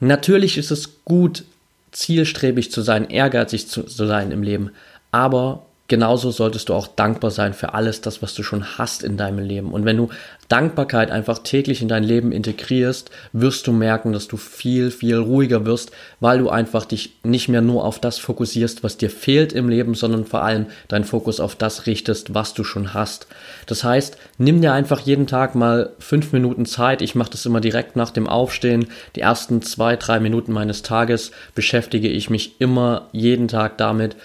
Natürlich 0.00 0.58
ist 0.58 0.70
es 0.70 1.04
gut, 1.04 1.44
zielstrebig 1.90 2.70
zu 2.70 2.82
sein, 2.82 3.10
ehrgeizig 3.10 3.68
zu, 3.68 3.82
zu 3.82 4.06
sein 4.06 4.30
im 4.30 4.42
Leben, 4.42 4.70
aber 5.10 5.66
genauso 5.88 6.30
solltest 6.30 6.68
du 6.68 6.74
auch 6.74 6.86
dankbar 6.86 7.30
sein 7.30 7.54
für 7.54 7.72
alles 7.72 8.02
das, 8.02 8.22
was 8.22 8.34
du 8.34 8.42
schon 8.42 8.78
hast 8.78 9.02
in 9.02 9.16
deinem 9.16 9.38
Leben. 9.38 9.72
Und 9.72 9.86
wenn 9.86 9.96
du 9.96 10.10
Dankbarkeit 10.48 11.10
einfach 11.10 11.40
täglich 11.40 11.82
in 11.82 11.88
dein 11.88 12.04
Leben 12.04 12.30
integrierst, 12.30 13.10
wirst 13.32 13.66
du 13.66 13.72
merken, 13.72 14.12
dass 14.12 14.28
du 14.28 14.36
viel, 14.36 14.90
viel 14.90 15.16
ruhiger 15.16 15.64
wirst, 15.64 15.90
weil 16.20 16.38
du 16.38 16.50
einfach 16.50 16.84
dich 16.84 17.16
nicht 17.22 17.48
mehr 17.48 17.62
nur 17.62 17.84
auf 17.84 17.98
das 18.00 18.18
fokussierst, 18.18 18.82
was 18.82 18.98
dir 18.98 19.10
fehlt 19.10 19.52
im 19.52 19.68
Leben, 19.68 19.94
sondern 19.94 20.26
vor 20.26 20.42
allem 20.42 20.66
deinen 20.88 21.04
Fokus 21.04 21.40
auf 21.40 21.54
das 21.54 21.86
richtest, 21.86 22.34
was 22.34 22.54
du 22.54 22.64
schon 22.64 22.92
hast. 22.92 23.26
Das 23.66 23.82
heißt, 23.82 24.18
nimm 24.36 24.60
dir 24.60 24.72
einfach 24.74 25.00
jeden 25.00 25.26
Tag 25.26 25.54
mal 25.54 25.90
fünf 25.98 26.32
Minuten 26.32 26.66
Zeit. 26.66 27.00
Ich 27.00 27.14
mache 27.14 27.30
das 27.30 27.46
immer 27.46 27.60
direkt 27.60 27.96
nach 27.96 28.10
dem 28.10 28.26
Aufstehen. 28.26 28.88
Die 29.16 29.20
ersten 29.20 29.62
zwei, 29.62 29.96
drei 29.96 30.20
Minuten 30.20 30.52
meines 30.52 30.82
Tages 30.82 31.30
beschäftige 31.54 32.08
ich 32.08 32.28
mich 32.28 32.60
immer 32.60 33.08
jeden 33.12 33.48
Tag 33.48 33.78
damit, 33.78 34.16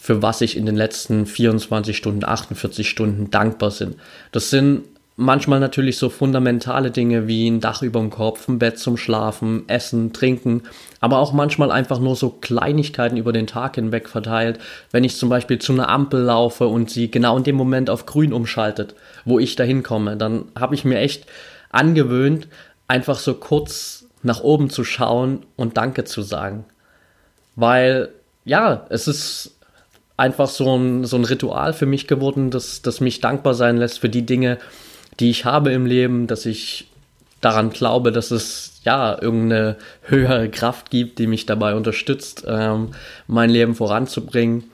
für 0.00 0.22
was 0.22 0.40
ich 0.40 0.56
in 0.56 0.64
den 0.64 0.76
letzten 0.76 1.26
24 1.26 1.94
Stunden, 1.94 2.24
48 2.24 2.88
Stunden 2.88 3.30
dankbar 3.30 3.70
bin. 3.78 3.96
Das 4.32 4.48
sind 4.48 4.84
manchmal 5.16 5.60
natürlich 5.60 5.98
so 5.98 6.08
fundamentale 6.08 6.90
Dinge 6.90 7.28
wie 7.28 7.46
ein 7.46 7.60
Dach 7.60 7.82
über 7.82 8.00
dem 8.00 8.08
Kopf, 8.08 8.48
ein 8.48 8.58
Bett 8.58 8.78
zum 8.78 8.96
Schlafen, 8.96 9.68
Essen, 9.68 10.14
Trinken, 10.14 10.62
aber 11.00 11.18
auch 11.18 11.34
manchmal 11.34 11.70
einfach 11.70 12.00
nur 12.00 12.16
so 12.16 12.30
Kleinigkeiten 12.30 13.18
über 13.18 13.34
den 13.34 13.46
Tag 13.46 13.74
hinweg 13.74 14.08
verteilt. 14.08 14.58
Wenn 14.90 15.04
ich 15.04 15.18
zum 15.18 15.28
Beispiel 15.28 15.58
zu 15.58 15.74
einer 15.74 15.90
Ampel 15.90 16.22
laufe 16.22 16.66
und 16.66 16.90
sie 16.90 17.10
genau 17.10 17.36
in 17.36 17.44
dem 17.44 17.56
Moment 17.56 17.90
auf 17.90 18.06
grün 18.06 18.32
umschaltet, 18.32 18.94
wo 19.26 19.38
ich 19.38 19.54
da 19.54 19.64
hinkomme, 19.64 20.16
dann 20.16 20.46
habe 20.58 20.74
ich 20.74 20.86
mir 20.86 20.98
echt 20.98 21.26
angewöhnt, 21.68 22.48
einfach 22.88 23.18
so 23.18 23.34
kurz 23.34 24.06
nach 24.22 24.40
oben 24.40 24.70
zu 24.70 24.82
schauen 24.82 25.44
und 25.56 25.76
Danke 25.76 26.04
zu 26.04 26.22
sagen. 26.22 26.64
Weil, 27.54 28.08
ja, 28.46 28.86
es 28.88 29.06
ist 29.06 29.59
einfach 30.20 30.48
so 30.48 30.76
ein, 30.76 31.04
so 31.04 31.16
ein 31.16 31.24
Ritual 31.24 31.72
für 31.72 31.86
mich 31.86 32.06
geworden, 32.06 32.50
das, 32.50 32.82
das 32.82 33.00
mich 33.00 33.20
dankbar 33.20 33.54
sein 33.54 33.78
lässt 33.78 34.00
für 34.00 34.10
die 34.10 34.26
Dinge, 34.26 34.58
die 35.18 35.30
ich 35.30 35.46
habe 35.46 35.72
im 35.72 35.86
Leben, 35.86 36.26
dass 36.26 36.44
ich 36.44 36.88
daran 37.40 37.70
glaube, 37.70 38.12
dass 38.12 38.30
es 38.30 38.80
ja 38.84 39.20
irgendeine 39.20 39.76
höhere 40.02 40.50
Kraft 40.50 40.90
gibt, 40.90 41.18
die 41.18 41.26
mich 41.26 41.46
dabei 41.46 41.74
unterstützt, 41.74 42.44
ähm, 42.46 42.90
mein 43.26 43.48
Leben 43.48 43.74
voranzubringen. 43.74 44.64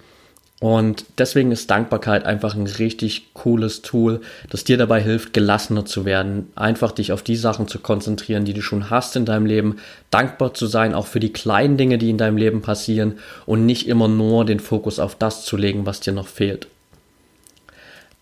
Und 0.67 1.05
deswegen 1.19 1.53
ist 1.53 1.71
Dankbarkeit 1.71 2.25
einfach 2.25 2.57
ein 2.57 2.67
richtig 2.67 3.33
cooles 3.35 3.83
Tool, 3.83 4.21
das 4.51 4.65
dir 4.65 4.77
dabei 4.77 5.01
hilft, 5.01 5.33
gelassener 5.33 5.85
zu 5.85 6.05
werden, 6.05 6.51
einfach 6.57 6.91
dich 6.91 7.13
auf 7.13 7.23
die 7.23 7.37
Sachen 7.37 7.69
zu 7.69 7.79
konzentrieren, 7.79 8.45
die 8.45 8.53
du 8.53 8.63
schon 8.63 8.91
hast 8.91 9.15
in 9.15 9.27
deinem 9.27 9.47
Leben, 9.47 9.77
dankbar 10.11 10.55
zu 10.55 10.67
sein, 10.67 10.93
auch 10.93 11.07
für 11.07 11.21
die 11.21 11.33
kleinen 11.33 11.77
Dinge, 11.77 11.99
die 11.99 12.11
in 12.11 12.19
deinem 12.19 12.37
Leben 12.37 12.63
passieren 12.63 13.21
und 13.47 13.65
nicht 13.65 13.87
immer 13.87 14.09
nur 14.09 14.45
den 14.45 14.59
Fokus 14.59 14.99
auf 14.99 15.15
das 15.15 15.45
zu 15.45 15.57
legen, 15.57 15.87
was 15.87 16.01
dir 16.01 16.13
noch 16.13 16.27
fehlt. 16.27 16.67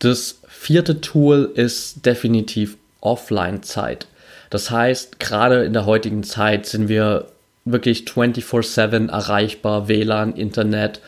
Das 0.00 0.40
vierte 0.46 1.00
Tool 1.00 1.50
ist 1.54 2.04
definitiv 2.04 2.76
Offline-Zeit. 3.00 4.06
Das 4.50 4.70
heißt, 4.70 5.18
gerade 5.18 5.64
in 5.64 5.72
der 5.72 5.86
heutigen 5.86 6.22
Zeit 6.22 6.66
sind 6.66 6.90
wir 6.90 7.28
wirklich 7.64 8.04
24/7 8.04 9.08
erreichbar, 9.08 9.88
WLAN, 9.88 10.36
Internet, 10.36 11.00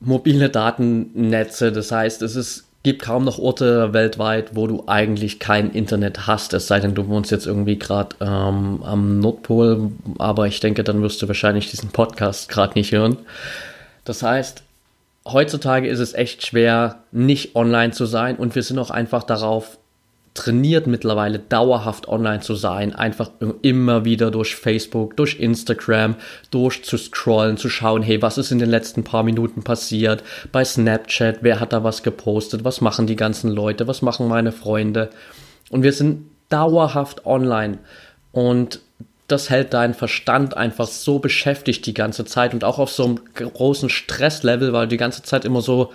mobile 0.00 0.48
Datennetze. 0.48 1.72
Das 1.72 1.92
heißt, 1.92 2.22
es 2.22 2.36
ist, 2.36 2.64
gibt 2.82 3.02
kaum 3.02 3.24
noch 3.24 3.38
Orte 3.38 3.92
weltweit, 3.92 4.54
wo 4.54 4.66
du 4.66 4.84
eigentlich 4.86 5.38
kein 5.38 5.70
Internet 5.70 6.26
hast. 6.26 6.54
Es 6.54 6.66
sei 6.66 6.80
denn, 6.80 6.94
du 6.94 7.08
wohnst 7.08 7.30
jetzt 7.30 7.46
irgendwie 7.46 7.78
gerade 7.78 8.16
ähm, 8.20 8.82
am 8.82 9.20
Nordpol. 9.20 9.92
Aber 10.18 10.46
ich 10.46 10.60
denke, 10.60 10.84
dann 10.84 11.02
wirst 11.02 11.22
du 11.22 11.28
wahrscheinlich 11.28 11.70
diesen 11.70 11.90
Podcast 11.90 12.48
gerade 12.48 12.74
nicht 12.74 12.92
hören. 12.92 13.16
Das 14.04 14.22
heißt, 14.22 14.62
heutzutage 15.26 15.88
ist 15.88 15.98
es 15.98 16.14
echt 16.14 16.46
schwer, 16.46 17.00
nicht 17.12 17.56
online 17.56 17.92
zu 17.92 18.06
sein. 18.06 18.36
Und 18.36 18.54
wir 18.54 18.62
sind 18.62 18.78
auch 18.78 18.90
einfach 18.90 19.24
darauf 19.24 19.78
trainiert 20.36 20.86
mittlerweile 20.86 21.40
dauerhaft 21.40 22.06
online 22.08 22.40
zu 22.40 22.54
sein, 22.54 22.94
einfach 22.94 23.30
immer 23.62 24.04
wieder 24.04 24.30
durch 24.30 24.54
Facebook, 24.54 25.16
durch 25.16 25.40
Instagram, 25.40 26.14
durch 26.50 26.84
zu 26.84 26.96
scrollen, 26.96 27.56
zu 27.56 27.68
schauen, 27.68 28.02
hey, 28.02 28.22
was 28.22 28.38
ist 28.38 28.52
in 28.52 28.58
den 28.58 28.70
letzten 28.70 29.02
paar 29.02 29.24
Minuten 29.24 29.64
passiert, 29.64 30.22
bei 30.52 30.64
Snapchat, 30.64 31.38
wer 31.40 31.58
hat 31.58 31.72
da 31.72 31.82
was 31.82 32.02
gepostet, 32.02 32.64
was 32.64 32.80
machen 32.80 33.06
die 33.06 33.16
ganzen 33.16 33.50
Leute, 33.50 33.88
was 33.88 34.02
machen 34.02 34.28
meine 34.28 34.52
Freunde. 34.52 35.10
Und 35.70 35.82
wir 35.82 35.92
sind 35.92 36.26
dauerhaft 36.48 37.26
online. 37.26 37.78
Und 38.30 38.80
das 39.28 39.50
hält 39.50 39.74
deinen 39.74 39.94
Verstand 39.94 40.56
einfach 40.56 40.86
so 40.86 41.18
beschäftigt 41.18 41.84
die 41.86 41.94
ganze 41.94 42.24
Zeit 42.24 42.54
und 42.54 42.62
auch 42.62 42.78
auf 42.78 42.92
so 42.92 43.04
einem 43.04 43.20
großen 43.34 43.88
Stresslevel, 43.88 44.72
weil 44.72 44.86
du 44.86 44.90
die 44.90 44.96
ganze 44.96 45.22
Zeit 45.22 45.44
immer 45.44 45.62
so 45.62 45.92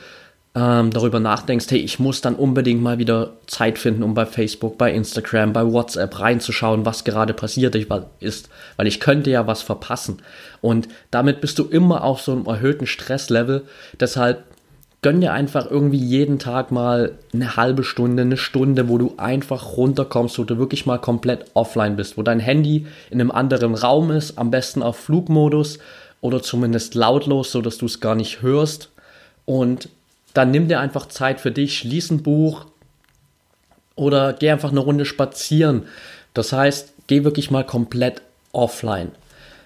ähm, 0.53 0.91
darüber 0.91 1.21
nachdenkst, 1.21 1.67
hey, 1.69 1.79
ich 1.79 1.99
muss 1.99 2.19
dann 2.19 2.35
unbedingt 2.35 2.81
mal 2.81 2.97
wieder 2.97 3.37
Zeit 3.47 3.79
finden, 3.79 4.03
um 4.03 4.13
bei 4.13 4.25
Facebook, 4.25 4.77
bei 4.77 4.91
Instagram, 4.93 5.53
bei 5.53 5.65
WhatsApp 5.65 6.19
reinzuschauen, 6.19 6.85
was 6.85 7.05
gerade 7.05 7.33
passiert 7.33 7.73
ist, 8.19 8.49
weil 8.75 8.87
ich 8.87 8.99
könnte 8.99 9.29
ja 9.29 9.47
was 9.47 9.61
verpassen. 9.61 10.21
Und 10.59 10.89
damit 11.09 11.39
bist 11.39 11.57
du 11.57 11.63
immer 11.63 12.03
auf 12.03 12.21
so 12.21 12.33
einem 12.33 12.45
erhöhten 12.47 12.85
Stresslevel. 12.85 13.63
Deshalb 13.97 14.43
gönn 15.01 15.21
dir 15.21 15.31
einfach 15.31 15.71
irgendwie 15.71 15.97
jeden 15.97 16.37
Tag 16.37 16.69
mal 16.69 17.13
eine 17.33 17.55
halbe 17.55 17.85
Stunde, 17.85 18.23
eine 18.23 18.37
Stunde, 18.37 18.89
wo 18.89 18.97
du 18.97 19.13
einfach 19.17 19.77
runterkommst, 19.77 20.37
wo 20.37 20.43
du 20.43 20.57
wirklich 20.57 20.85
mal 20.85 20.99
komplett 20.99 21.45
offline 21.53 21.95
bist, 21.95 22.17
wo 22.17 22.23
dein 22.23 22.41
Handy 22.41 22.87
in 23.09 23.21
einem 23.21 23.31
anderen 23.31 23.73
Raum 23.73 24.11
ist, 24.11 24.37
am 24.37 24.51
besten 24.51 24.83
auf 24.83 24.97
Flugmodus 24.97 25.79
oder 26.19 26.43
zumindest 26.43 26.93
lautlos, 26.93 27.53
so 27.53 27.61
dass 27.61 27.77
du 27.77 27.85
es 27.85 28.01
gar 28.01 28.15
nicht 28.15 28.41
hörst 28.41 28.91
und 29.45 29.89
dann 30.33 30.51
nimm 30.51 30.67
dir 30.67 30.79
einfach 30.79 31.07
Zeit 31.07 31.41
für 31.41 31.51
dich, 31.51 31.77
schließ 31.77 32.11
ein 32.11 32.23
Buch 32.23 32.65
oder 33.95 34.33
geh 34.33 34.49
einfach 34.49 34.71
eine 34.71 34.79
Runde 34.79 35.05
spazieren. 35.05 35.83
Das 36.33 36.53
heißt, 36.53 36.93
geh 37.07 37.23
wirklich 37.23 37.51
mal 37.51 37.65
komplett 37.65 38.21
offline. 38.51 39.11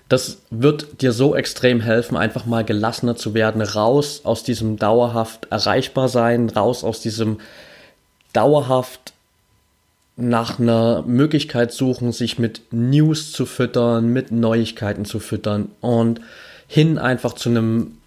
Das 0.09 0.37
wird 0.51 1.01
dir 1.01 1.11
so 1.11 1.35
extrem 1.35 1.81
helfen, 1.81 2.15
einfach 2.15 2.45
mal 2.45 2.63
gelassener 2.63 3.15
zu 3.15 3.33
werden, 3.33 3.61
raus 3.61 4.21
aus 4.23 4.43
diesem 4.43 4.77
dauerhaft 4.77 5.47
erreichbar 5.49 6.09
sein, 6.09 6.49
raus 6.49 6.83
aus 6.83 7.01
diesem 7.01 7.39
dauerhaft 8.33 9.13
nach 10.17 10.59
einer 10.59 11.01
Möglichkeit 11.03 11.71
suchen, 11.71 12.11
sich 12.11 12.39
mit 12.39 12.61
News 12.71 13.31
zu 13.31 13.45
füttern, 13.45 14.07
mit 14.13 14.31
Neuigkeiten 14.31 15.05
zu 15.05 15.19
füttern. 15.19 15.69
Und 15.81 16.21
hin 16.67 16.97
einfach 16.97 17.33
zu 17.33 17.49
einem 17.49 17.97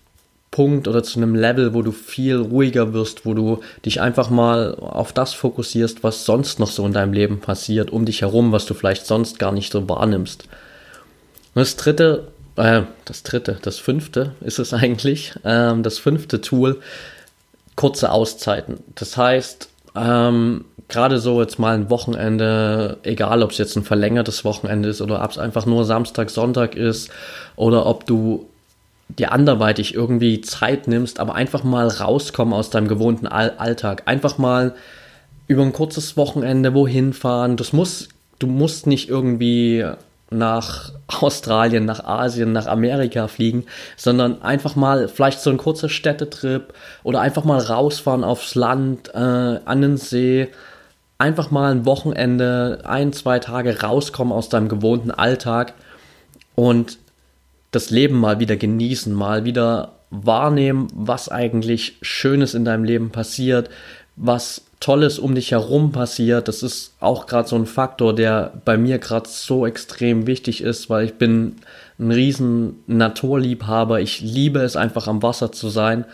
Punkt 0.51 0.89
oder 0.89 1.03
zu 1.03 1.19
einem 1.19 1.35
Level, 1.35 1.75
wo 1.75 1.83
du 1.83 1.93
viel 1.93 2.37
ruhiger 2.37 2.93
wirst, 2.93 3.27
wo 3.27 3.35
du 3.35 3.61
dich 3.85 4.01
einfach 4.01 4.31
mal 4.31 4.75
auf 4.77 5.13
das 5.13 5.35
fokussierst, 5.35 6.03
was 6.03 6.25
sonst 6.25 6.59
noch 6.59 6.71
so 6.71 6.87
in 6.87 6.93
deinem 6.93 7.13
Leben 7.13 7.41
passiert, 7.41 7.91
um 7.91 8.05
dich 8.05 8.23
herum, 8.23 8.53
was 8.53 8.67
du 8.67 8.75
vielleicht 8.75 9.07
sonst 9.07 9.39
gar 9.39 9.53
nicht 9.53 9.73
so 9.73 9.89
wahrnimmst. 9.89 10.45
Und 11.55 11.61
das 11.61 11.77
dritte, 11.77 12.29
äh, 12.57 12.83
das 13.05 13.23
dritte, 13.23 13.59
das 13.63 13.79
fünfte 13.79 14.33
ist 14.41 14.59
es 14.59 14.73
eigentlich, 14.73 15.35
ähm, 15.45 15.83
das 15.83 15.99
fünfte 15.99 16.41
Tool, 16.41 16.81
kurze 17.77 18.11
Auszeiten. 18.11 18.79
Das 18.95 19.17
heißt, 19.17 19.69
ähm, 19.95 20.65
gerade 20.89 21.19
so 21.19 21.41
jetzt 21.41 21.59
mal 21.59 21.75
ein 21.75 21.91
Wochenende, 21.91 22.99
egal 23.03 23.43
ob 23.43 23.53
es 23.53 23.59
jetzt 23.59 23.77
ein 23.77 23.85
verlängertes 23.85 24.45
Wochenende 24.45 24.89
ist 24.89 25.01
oder 25.01 25.23
ob 25.23 25.31
es 25.31 25.39
einfach 25.39 25.67
nur 25.67 25.85
Samstag, 25.85 26.31
Sonntag 26.31 26.75
ist 26.75 27.11
oder 27.57 27.87
ob 27.87 28.07
du 28.07 28.49
dir 29.09 29.33
anderweitig 29.33 29.95
irgendwie 29.95 30.41
Zeit 30.41 30.87
nimmst, 30.87 31.21
aber 31.21 31.35
einfach 31.35 31.65
mal 31.65 31.89
rauskommen 31.89 32.55
aus 32.55 32.71
deinem 32.71 32.89
gewohnten 32.89 33.27
All 33.27 33.55
Alltag. 33.59 34.03
Einfach 34.07 34.39
mal 34.39 34.75
über 35.47 35.63
ein 35.63 35.73
kurzes 35.73 36.17
Wochenende 36.17 36.75
wohin 36.75 37.13
fahren. 37.13 37.57
Das 37.57 37.73
muss, 37.73 38.09
du 38.39 38.47
musst 38.47 38.87
nicht 38.87 39.09
irgendwie 39.09 39.85
nach 40.31 40.93
Australien, 41.21 41.87
nach 41.87 42.05
Asien, 42.05 42.53
nach 42.53 42.67
Amerika 42.67 43.29
fliegen, 43.29 43.65
sondern 43.97 44.43
einfach 44.43 44.77
mal 44.77 45.09
vielleicht 45.09 45.41
so 45.41 45.51
ein 45.51 45.57
kurzer 45.57 45.89
Städtetrip 45.89 46.75
oder 47.03 47.21
einfach 47.21 47.45
mal 47.45 47.59
rausfahren 47.59 48.25
aufs 48.25 48.55
Land, 48.55 49.15
äh, 49.15 49.19
an 49.19 49.81
den 49.81 49.97
See, 49.97 50.49
einfach 51.17 51.51
mal 51.51 51.73
ein 51.73 51.87
Wochenende, 51.87 52.83
ein, 52.85 53.13
zwei 53.13 53.39
Tage 53.39 53.81
rauskommen 53.81 54.33
aus 54.33 54.51
deinem 54.51 54.69
gewohnten 54.69 55.11
Alltag 55.11 55.73
und 56.55 56.99
das 57.71 57.91
Leben 57.91 58.19
mal 58.19 58.41
wieder 58.41 58.57
genießen, 58.57 59.13
mal 59.13 59.45
wieder 59.45 59.93
wahrnehmen, 60.11 60.89
was 60.95 61.29
eigentlich 61.29 61.97
Schönes 62.01 62.55
in 62.55 62.65
deinem 62.65 62.85
Leben 62.85 63.11
passiert, 63.11 63.69
was 64.17 64.63
Tolles 64.81 65.19
um 65.19 65.35
dich 65.35 65.51
herum 65.51 65.93
passiert. 65.93 66.49
Das 66.49 66.63
ist 66.63 66.95
auch 67.01 67.27
gerade 67.27 67.49
so 67.49 67.57
ein 67.57 67.67
Faktor, 67.67 68.15
der 68.15 68.53
bei 68.65 68.77
mir 68.77 68.99
gerade 68.99 69.29
so 69.29 69.67
extrem 69.67 70.27
wichtig 70.27 70.63
ist, 70.63 70.89
weil 70.89 71.05
ich 71.05 71.15
bin 71.15 71.57
ein 71.99 72.13
riesen 72.13 72.77
Naturliebhaber. 72.87 74.01
Ich 74.01 74.21
liebe 74.21 74.61
es 74.61 74.77
einfach 74.77 75.09
am 75.09 75.23
Wasser 75.23 75.53
zu 75.53 75.69
sein 75.69 76.05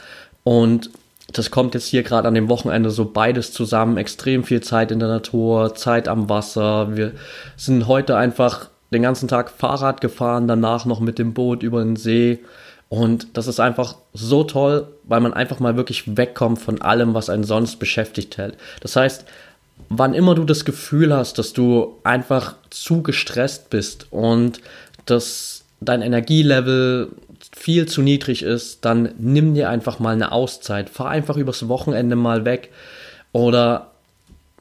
und 0.44 0.90
das 1.32 1.50
kommt 1.50 1.74
jetzt 1.74 1.86
hier 1.86 2.02
gerade 2.02 2.28
an 2.28 2.34
dem 2.34 2.48
Wochenende 2.48 2.90
so 2.90 3.06
beides 3.06 3.52
zusammen. 3.52 3.96
Extrem 3.96 4.44
viel 4.44 4.60
Zeit 4.60 4.90
in 4.90 4.98
der 4.98 5.08
Natur, 5.08 5.74
Zeit 5.74 6.06
am 6.06 6.28
Wasser. 6.28 6.96
Wir 6.96 7.12
sind 7.56 7.86
heute 7.88 8.16
einfach 8.16 8.68
den 8.94 9.02
ganzen 9.02 9.28
Tag 9.28 9.50
Fahrrad 9.50 10.00
gefahren, 10.00 10.48
danach 10.48 10.84
noch 10.84 11.00
mit 11.00 11.18
dem 11.18 11.34
Boot 11.34 11.62
über 11.62 11.82
den 11.82 11.96
See. 11.96 12.40
Und 12.88 13.36
das 13.36 13.46
ist 13.46 13.60
einfach 13.60 13.96
so 14.12 14.44
toll, 14.44 14.86
weil 15.04 15.20
man 15.20 15.34
einfach 15.34 15.58
mal 15.58 15.76
wirklich 15.76 16.16
wegkommt 16.16 16.60
von 16.60 16.80
allem, 16.80 17.14
was 17.14 17.28
einen 17.28 17.44
sonst 17.44 17.76
beschäftigt 17.76 18.38
hält. 18.38 18.56
Das 18.80 18.96
heißt, 18.96 19.24
wann 19.88 20.14
immer 20.14 20.34
du 20.34 20.44
das 20.44 20.64
Gefühl 20.64 21.14
hast, 21.14 21.38
dass 21.38 21.52
du 21.52 21.96
einfach 22.04 22.54
zu 22.70 23.02
gestresst 23.02 23.70
bist 23.70 24.06
und 24.10 24.60
dass 25.06 25.64
dein 25.80 26.02
Energielevel 26.02 27.10
viel 27.54 27.86
zu 27.86 28.02
niedrig 28.02 28.42
ist, 28.42 28.84
dann 28.84 29.10
nimm 29.18 29.54
dir 29.54 29.68
einfach 29.68 29.98
mal 29.98 30.14
eine 30.14 30.32
Auszeit. 30.32 30.90
Fahr 30.90 31.08
einfach 31.08 31.36
übers 31.36 31.68
Wochenende 31.68 32.16
mal 32.16 32.44
weg 32.44 32.70
oder 33.32 33.90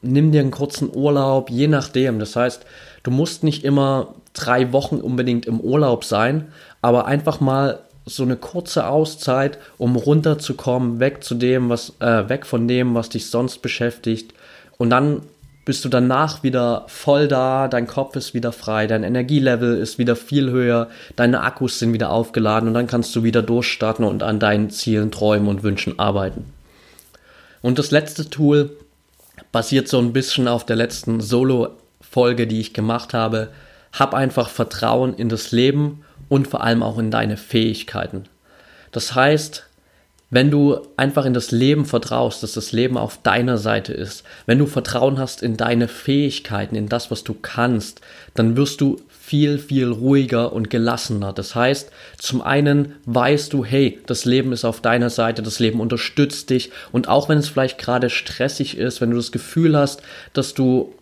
nimm 0.02 0.32
dir 0.32 0.40
einen 0.40 0.50
kurzen 0.50 0.90
Urlaub, 0.94 1.50
je 1.50 1.66
nachdem. 1.66 2.18
Das 2.18 2.36
heißt, 2.36 2.64
du 3.02 3.10
musst 3.10 3.42
nicht 3.42 3.64
immer 3.64 4.14
drei 4.34 4.72
Wochen 4.72 4.96
unbedingt 4.96 5.46
im 5.46 5.60
Urlaub 5.60 6.04
sein, 6.04 6.48
aber 6.82 7.06
einfach 7.06 7.40
mal 7.40 7.80
so 8.06 8.22
eine 8.22 8.36
kurze 8.36 8.86
Auszeit, 8.86 9.58
um 9.78 9.96
runterzukommen, 9.96 11.00
weg 11.00 11.24
zu 11.24 11.34
dem, 11.34 11.70
was, 11.70 11.94
äh, 12.00 12.28
weg 12.28 12.44
von 12.44 12.68
dem, 12.68 12.94
was 12.94 13.08
dich 13.08 13.30
sonst 13.30 13.62
beschäftigt. 13.62 14.34
Und 14.76 14.90
dann 14.90 15.22
bist 15.64 15.84
du 15.84 15.88
danach 15.88 16.42
wieder 16.42 16.84
voll 16.88 17.26
da, 17.26 17.68
dein 17.68 17.86
Kopf 17.86 18.16
ist 18.16 18.34
wieder 18.34 18.52
frei, 18.52 18.86
dein 18.86 19.02
Energielevel 19.02 19.78
ist 19.78 19.98
wieder 19.98 20.16
viel 20.16 20.50
höher, 20.50 20.90
deine 21.16 21.40
Akkus 21.40 21.78
sind 21.78 21.94
wieder 21.94 22.10
aufgeladen 22.10 22.68
und 22.68 22.74
dann 22.74 22.86
kannst 22.86 23.16
du 23.16 23.22
wieder 23.22 23.42
durchstarten 23.42 24.04
und 24.04 24.22
an 24.22 24.38
deinen 24.38 24.68
Zielen, 24.68 25.10
Träumen 25.10 25.48
und 25.48 25.62
Wünschen 25.62 25.98
arbeiten. 25.98 26.44
Und 27.62 27.78
das 27.78 27.90
letzte 27.90 28.28
Tool 28.28 28.76
basiert 29.52 29.88
so 29.88 29.98
ein 29.98 30.12
bisschen 30.12 30.48
auf 30.48 30.66
der 30.66 30.76
letzten 30.76 31.20
Solo-Folge, 31.22 32.46
die 32.46 32.60
ich 32.60 32.74
gemacht 32.74 33.14
habe. 33.14 33.48
Hab 33.98 34.14
einfach 34.14 34.50
Vertrauen 34.50 35.14
in 35.14 35.28
das 35.28 35.52
Leben 35.52 36.04
und 36.28 36.48
vor 36.48 36.62
allem 36.62 36.82
auch 36.82 36.98
in 36.98 37.10
deine 37.10 37.36
Fähigkeiten. 37.36 38.24
Das 38.92 39.14
heißt, 39.14 39.64
wenn 40.30 40.50
du 40.50 40.78
einfach 40.96 41.26
in 41.26 41.34
das 41.34 41.52
Leben 41.52 41.84
vertraust, 41.84 42.42
dass 42.42 42.54
das 42.54 42.72
Leben 42.72 42.98
auf 42.98 43.22
deiner 43.22 43.56
Seite 43.56 43.92
ist, 43.92 44.24
wenn 44.46 44.58
du 44.58 44.66
Vertrauen 44.66 45.18
hast 45.18 45.42
in 45.44 45.56
deine 45.56 45.86
Fähigkeiten, 45.86 46.74
in 46.74 46.88
das, 46.88 47.10
was 47.12 47.22
du 47.22 47.34
kannst, 47.34 48.00
dann 48.34 48.56
wirst 48.56 48.80
du 48.80 49.00
viel, 49.08 49.58
viel 49.58 49.88
ruhiger 49.88 50.52
und 50.52 50.70
gelassener. 50.70 51.32
Das 51.32 51.54
heißt, 51.54 51.90
zum 52.18 52.42
einen 52.42 52.96
weißt 53.06 53.52
du, 53.52 53.64
hey, 53.64 54.00
das 54.06 54.24
Leben 54.24 54.52
ist 54.52 54.64
auf 54.64 54.80
deiner 54.80 55.08
Seite, 55.08 55.42
das 55.42 55.60
Leben 55.60 55.80
unterstützt 55.80 56.50
dich 56.50 56.72
und 56.90 57.08
auch 57.08 57.28
wenn 57.28 57.38
es 57.38 57.48
vielleicht 57.48 57.78
gerade 57.78 58.10
stressig 58.10 58.76
ist, 58.76 59.00
wenn 59.00 59.10
du 59.10 59.16
das 59.16 59.32
Gefühl 59.32 59.76
hast, 59.76 60.02
dass 60.32 60.52
du 60.52 60.92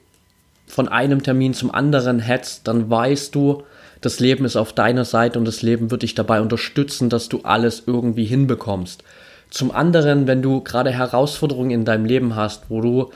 von 0.72 0.88
einem 0.88 1.22
Termin 1.22 1.52
zum 1.52 1.70
anderen 1.70 2.18
hetzt, 2.18 2.66
dann 2.66 2.88
weißt 2.88 3.34
du, 3.34 3.62
das 4.00 4.20
Leben 4.20 4.46
ist 4.46 4.56
auf 4.56 4.72
deiner 4.72 5.04
Seite 5.04 5.38
und 5.38 5.44
das 5.44 5.60
Leben 5.60 5.90
wird 5.90 6.00
dich 6.00 6.14
dabei 6.14 6.40
unterstützen, 6.40 7.10
dass 7.10 7.28
du 7.28 7.40
alles 7.42 7.82
irgendwie 7.86 8.24
hinbekommst. 8.24 9.04
Zum 9.50 9.70
anderen, 9.70 10.26
wenn 10.26 10.40
du 10.40 10.62
gerade 10.62 10.90
Herausforderungen 10.90 11.72
in 11.72 11.84
deinem 11.84 12.06
Leben 12.06 12.36
hast, 12.36 12.70
wo 12.70 12.80
du 12.80 13.10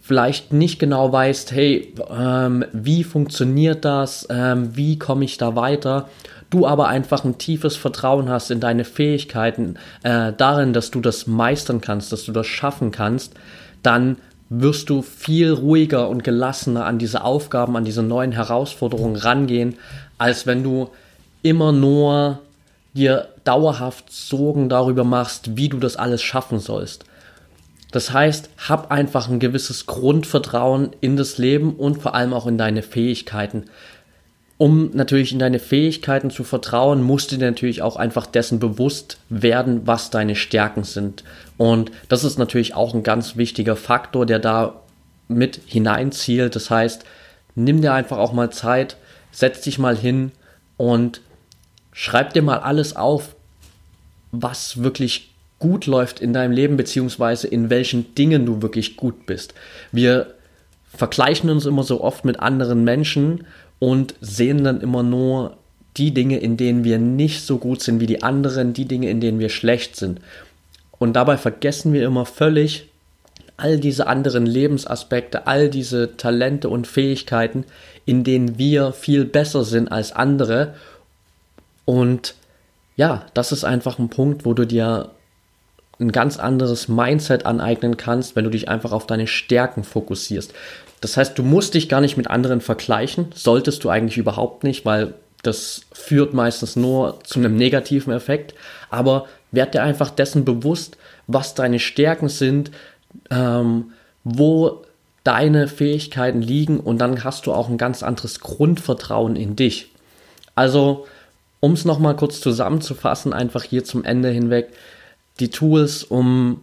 vielleicht 0.00 0.52
nicht 0.52 0.80
genau 0.80 1.12
weißt, 1.12 1.52
hey, 1.52 1.94
ähm, 2.10 2.64
wie 2.72 3.04
funktioniert 3.04 3.84
das, 3.84 4.26
ähm, 4.28 4.76
wie 4.76 4.98
komme 4.98 5.24
ich 5.24 5.38
da 5.38 5.54
weiter, 5.54 6.08
du 6.50 6.66
aber 6.66 6.88
einfach 6.88 7.24
ein 7.24 7.38
tiefes 7.38 7.76
Vertrauen 7.76 8.28
hast 8.28 8.50
in 8.50 8.58
deine 8.58 8.84
Fähigkeiten, 8.84 9.76
äh, 10.02 10.32
darin, 10.36 10.72
dass 10.72 10.90
du 10.90 11.00
das 11.00 11.28
meistern 11.28 11.80
kannst, 11.80 12.10
dass 12.10 12.24
du 12.24 12.32
das 12.32 12.48
schaffen 12.48 12.90
kannst, 12.90 13.34
dann 13.84 14.16
wirst 14.48 14.90
du 14.90 15.02
viel 15.02 15.52
ruhiger 15.52 16.08
und 16.08 16.24
gelassener 16.24 16.84
an 16.84 16.98
diese 16.98 17.24
Aufgaben, 17.24 17.76
an 17.76 17.84
diese 17.84 18.02
neuen 18.02 18.32
Herausforderungen 18.32 19.16
rangehen, 19.16 19.76
als 20.18 20.46
wenn 20.46 20.62
du 20.62 20.90
immer 21.42 21.72
nur 21.72 22.40
dir 22.94 23.28
dauerhaft 23.44 24.12
Sorgen 24.12 24.68
darüber 24.68 25.04
machst, 25.04 25.56
wie 25.56 25.68
du 25.68 25.78
das 25.78 25.96
alles 25.96 26.22
schaffen 26.22 26.58
sollst. 26.60 27.04
Das 27.92 28.12
heißt, 28.12 28.50
hab 28.68 28.90
einfach 28.90 29.28
ein 29.28 29.38
gewisses 29.38 29.86
Grundvertrauen 29.86 30.90
in 31.00 31.16
das 31.16 31.38
Leben 31.38 31.74
und 31.76 32.02
vor 32.02 32.14
allem 32.14 32.32
auch 32.32 32.46
in 32.46 32.58
deine 32.58 32.82
Fähigkeiten 32.82 33.64
um 34.58 34.90
natürlich 34.94 35.32
in 35.32 35.38
deine 35.38 35.58
Fähigkeiten 35.58 36.30
zu 36.30 36.42
vertrauen, 36.42 37.02
musst 37.02 37.30
du 37.30 37.36
dir 37.36 37.46
natürlich 37.46 37.82
auch 37.82 37.96
einfach 37.96 38.26
dessen 38.26 38.58
bewusst 38.58 39.18
werden, 39.28 39.86
was 39.86 40.10
deine 40.10 40.34
Stärken 40.34 40.84
sind. 40.84 41.24
Und 41.58 41.90
das 42.08 42.24
ist 42.24 42.38
natürlich 42.38 42.74
auch 42.74 42.94
ein 42.94 43.02
ganz 43.02 43.36
wichtiger 43.36 43.76
Faktor, 43.76 44.24
der 44.24 44.38
da 44.38 44.80
mit 45.28 45.60
hineinzielt. 45.66 46.56
Das 46.56 46.70
heißt, 46.70 47.04
nimm 47.54 47.82
dir 47.82 47.92
einfach 47.92 48.16
auch 48.16 48.32
mal 48.32 48.50
Zeit, 48.50 48.96
setz 49.30 49.60
dich 49.60 49.78
mal 49.78 49.96
hin 49.96 50.32
und 50.78 51.20
schreib 51.92 52.32
dir 52.32 52.42
mal 52.42 52.58
alles 52.58 52.96
auf, 52.96 53.34
was 54.32 54.82
wirklich 54.82 55.34
gut 55.58 55.86
läuft 55.86 56.20
in 56.20 56.32
deinem 56.32 56.52
Leben, 56.52 56.76
beziehungsweise 56.76 57.46
in 57.46 57.68
welchen 57.70 58.14
Dingen 58.14 58.46
du 58.46 58.62
wirklich 58.62 58.96
gut 58.96 59.26
bist. 59.26 59.54
Wir 59.92 60.34
vergleichen 60.96 61.50
uns 61.50 61.66
immer 61.66 61.82
so 61.82 62.02
oft 62.02 62.24
mit 62.24 62.40
anderen 62.40 62.84
Menschen 62.84 63.44
und 63.78 64.14
sehen 64.20 64.64
dann 64.64 64.80
immer 64.80 65.02
nur 65.02 65.56
die 65.96 66.12
Dinge, 66.12 66.38
in 66.38 66.56
denen 66.56 66.84
wir 66.84 66.98
nicht 66.98 67.42
so 67.42 67.58
gut 67.58 67.82
sind 67.82 68.00
wie 68.00 68.06
die 68.06 68.22
anderen, 68.22 68.72
die 68.72 68.84
Dinge, 68.86 69.08
in 69.08 69.20
denen 69.20 69.38
wir 69.38 69.48
schlecht 69.48 69.96
sind. 69.96 70.20
Und 70.98 71.14
dabei 71.14 71.36
vergessen 71.36 71.92
wir 71.92 72.04
immer 72.04 72.26
völlig 72.26 72.88
all 73.56 73.78
diese 73.78 74.06
anderen 74.06 74.44
Lebensaspekte, 74.44 75.46
all 75.46 75.70
diese 75.70 76.16
Talente 76.16 76.68
und 76.68 76.86
Fähigkeiten, 76.86 77.64
in 78.04 78.22
denen 78.22 78.58
wir 78.58 78.92
viel 78.92 79.24
besser 79.24 79.64
sind 79.64 79.90
als 79.90 80.12
andere. 80.12 80.74
Und 81.84 82.34
ja, 82.96 83.26
das 83.34 83.52
ist 83.52 83.64
einfach 83.64 83.98
ein 83.98 84.10
Punkt, 84.10 84.44
wo 84.44 84.52
du 84.52 84.66
dir 84.66 85.10
ein 85.98 86.12
ganz 86.12 86.38
anderes 86.38 86.88
Mindset 86.88 87.46
aneignen 87.46 87.96
kannst, 87.96 88.36
wenn 88.36 88.44
du 88.44 88.50
dich 88.50 88.68
einfach 88.68 88.92
auf 88.92 89.06
deine 89.06 89.26
Stärken 89.26 89.84
fokussierst. 89.84 90.52
Das 91.00 91.16
heißt, 91.16 91.38
du 91.38 91.42
musst 91.42 91.74
dich 91.74 91.88
gar 91.88 92.00
nicht 92.00 92.16
mit 92.16 92.28
anderen 92.28 92.60
vergleichen, 92.60 93.26
solltest 93.34 93.84
du 93.84 93.88
eigentlich 93.90 94.18
überhaupt 94.18 94.64
nicht, 94.64 94.84
weil 94.84 95.14
das 95.42 95.82
führt 95.92 96.34
meistens 96.34 96.76
nur 96.76 97.20
zu 97.24 97.38
einem 97.38 97.56
negativen 97.56 98.12
Effekt. 98.12 98.54
Aber 98.90 99.26
werd 99.52 99.74
dir 99.74 99.82
einfach 99.82 100.10
dessen 100.10 100.44
bewusst, 100.44 100.96
was 101.26 101.54
deine 101.54 101.78
Stärken 101.78 102.28
sind, 102.28 102.70
ähm, 103.30 103.92
wo 104.24 104.82
deine 105.24 105.68
Fähigkeiten 105.68 106.42
liegen 106.42 106.78
und 106.78 106.98
dann 106.98 107.24
hast 107.24 107.46
du 107.46 107.52
auch 107.52 107.68
ein 107.68 107.78
ganz 107.78 108.02
anderes 108.02 108.40
Grundvertrauen 108.40 109.36
in 109.36 109.56
dich. 109.56 109.90
Also, 110.54 111.06
Um 111.60 111.72
es 111.72 111.84
nochmal 111.84 112.16
kurz 112.16 112.40
zusammenzufassen, 112.40 113.32
einfach 113.32 113.64
hier 113.64 113.82
zum 113.82 114.04
Ende 114.04 114.28
hinweg, 114.28 114.68
die 115.40 115.50
Tools, 115.50 116.04
um 116.04 116.62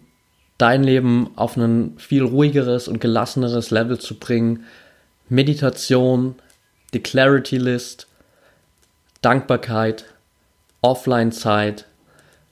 dein 0.58 0.84
Leben 0.84 1.32
auf 1.36 1.58
ein 1.58 1.96
viel 1.98 2.24
ruhigeres 2.24 2.88
und 2.88 3.02
gelasseneres 3.02 3.72
Level 3.72 4.00
zu 4.00 4.16
bringen. 4.16 4.66
Meditation, 5.30 6.36
die 6.94 7.02
Clarity 7.02 7.58
List, 7.58 8.08
Dankbarkeit, 9.22 10.06
Offline-Zeit, 10.82 11.86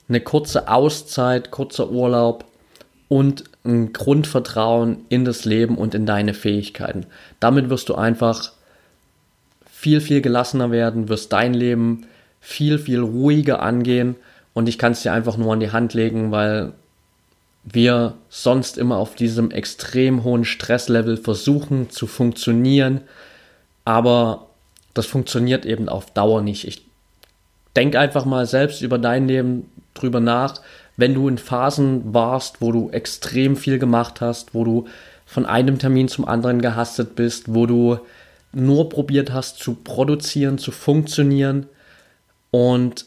eine 0.08 0.20
kurze 0.20 0.68
Auszeit, 0.68 1.50
kurzer 1.50 1.90
Urlaub 1.90 2.44
und 3.08 3.44
ein 3.64 3.92
Grundvertrauen 3.92 5.04
in 5.08 5.24
das 5.24 5.44
Leben 5.44 5.76
und 5.76 5.94
in 5.94 6.06
deine 6.06 6.34
Fähigkeiten. 6.34 7.06
Damit 7.40 7.70
wirst 7.70 7.88
du 7.88 7.94
einfach 7.94 8.52
viel, 9.70 10.00
viel 10.00 10.20
gelassener 10.20 10.70
werden, 10.70 11.08
wirst 11.08 11.32
dein 11.32 11.54
Leben 11.54 12.06
viel, 12.40 12.78
viel 12.78 13.00
ruhiger 13.00 13.62
angehen 13.62 14.16
und 14.54 14.68
ich 14.68 14.78
kann 14.78 14.92
es 14.92 15.02
dir 15.02 15.12
einfach 15.12 15.36
nur 15.36 15.52
an 15.52 15.60
die 15.60 15.72
Hand 15.72 15.94
legen, 15.94 16.30
weil 16.30 16.72
wir 17.64 18.14
sonst 18.28 18.76
immer 18.76 18.96
auf 18.96 19.14
diesem 19.14 19.50
extrem 19.50 20.24
hohen 20.24 20.44
Stresslevel 20.44 21.16
versuchen 21.16 21.90
zu 21.90 22.06
funktionieren, 22.06 23.02
aber 23.84 24.46
das 24.94 25.06
funktioniert 25.06 25.64
eben 25.64 25.88
auf 25.88 26.10
Dauer 26.10 26.42
nicht. 26.42 26.66
Ich 26.66 26.84
denk 27.76 27.96
einfach 27.96 28.24
mal 28.24 28.46
selbst 28.46 28.82
über 28.82 28.98
dein 28.98 29.28
Leben 29.28 29.70
drüber 29.94 30.20
nach, 30.20 30.60
wenn 30.96 31.14
du 31.14 31.28
in 31.28 31.38
Phasen 31.38 32.12
warst, 32.12 32.60
wo 32.60 32.72
du 32.72 32.90
extrem 32.90 33.56
viel 33.56 33.78
gemacht 33.78 34.20
hast, 34.20 34.54
wo 34.54 34.64
du 34.64 34.86
von 35.24 35.46
einem 35.46 35.78
Termin 35.78 36.08
zum 36.08 36.26
anderen 36.26 36.60
gehastet 36.60 37.16
bist, 37.16 37.54
wo 37.54 37.66
du 37.66 37.98
nur 38.52 38.90
probiert 38.90 39.32
hast 39.32 39.58
zu 39.58 39.74
produzieren, 39.74 40.58
zu 40.58 40.72
funktionieren 40.72 41.66
und 42.50 43.06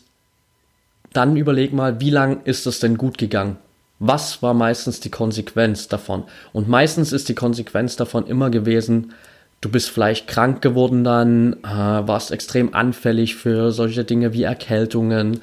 dann 1.15 1.37
überleg 1.37 1.73
mal, 1.73 1.99
wie 1.99 2.09
lang 2.09 2.41
ist 2.43 2.65
es 2.67 2.79
denn 2.79 2.97
gut 2.97 3.17
gegangen? 3.17 3.57
Was 3.99 4.41
war 4.41 4.53
meistens 4.53 4.99
die 4.99 5.11
Konsequenz 5.11 5.87
davon? 5.87 6.23
Und 6.51 6.67
meistens 6.67 7.13
ist 7.13 7.29
die 7.29 7.35
Konsequenz 7.35 7.95
davon 7.95 8.27
immer 8.27 8.49
gewesen, 8.49 9.13
du 9.61 9.69
bist 9.69 9.89
vielleicht 9.89 10.27
krank 10.27 10.61
geworden 10.61 11.03
dann, 11.03 11.53
äh, 11.63 11.67
warst 11.67 12.31
extrem 12.31 12.73
anfällig 12.73 13.35
für 13.35 13.71
solche 13.71 14.03
Dinge 14.03 14.33
wie 14.33 14.43
Erkältungen, 14.43 15.39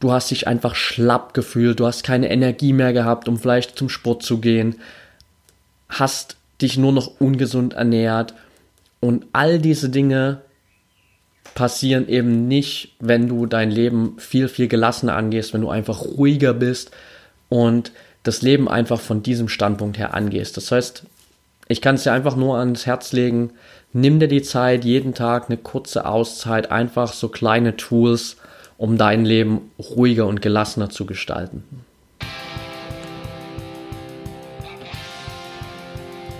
du 0.00 0.12
hast 0.12 0.30
dich 0.30 0.46
einfach 0.46 0.74
schlapp 0.74 1.34
gefühlt, 1.34 1.80
du 1.80 1.86
hast 1.86 2.04
keine 2.04 2.30
Energie 2.30 2.72
mehr 2.72 2.92
gehabt, 2.92 3.28
um 3.28 3.38
vielleicht 3.38 3.76
zum 3.76 3.88
Sport 3.88 4.22
zu 4.22 4.38
gehen, 4.38 4.76
hast 5.88 6.36
dich 6.62 6.78
nur 6.78 6.92
noch 6.92 7.20
ungesund 7.20 7.74
ernährt 7.74 8.34
und 9.00 9.26
all 9.32 9.58
diese 9.58 9.90
Dinge 9.90 10.40
passieren 11.54 12.08
eben 12.08 12.48
nicht, 12.48 12.96
wenn 13.00 13.28
du 13.28 13.46
dein 13.46 13.70
Leben 13.70 14.16
viel, 14.18 14.48
viel 14.48 14.68
gelassener 14.68 15.14
angehst, 15.14 15.54
wenn 15.54 15.60
du 15.60 15.68
einfach 15.68 16.02
ruhiger 16.02 16.54
bist, 16.54 16.90
und 17.48 17.92
das 18.24 18.42
Leben 18.42 18.68
einfach 18.68 19.00
von 19.00 19.22
diesem 19.22 19.48
Standpunkt 19.48 19.98
her 19.98 20.14
angehst. 20.14 20.56
Das 20.56 20.72
heißt, 20.72 21.04
ich 21.68 21.80
kann 21.80 21.94
es 21.94 22.02
dir 22.02 22.12
einfach 22.12 22.36
nur 22.36 22.58
ans 22.58 22.86
Herz 22.86 23.12
legen, 23.12 23.52
nimm 23.92 24.18
dir 24.18 24.28
die 24.28 24.42
Zeit, 24.42 24.84
jeden 24.84 25.14
Tag 25.14 25.44
eine 25.48 25.56
kurze 25.56 26.06
Auszeit, 26.06 26.72
einfach 26.72 27.12
so 27.12 27.28
kleine 27.28 27.76
Tools, 27.76 28.36
um 28.76 28.98
dein 28.98 29.24
Leben 29.24 29.70
ruhiger 29.78 30.26
und 30.26 30.42
gelassener 30.42 30.90
zu 30.90 31.06
gestalten. 31.06 31.62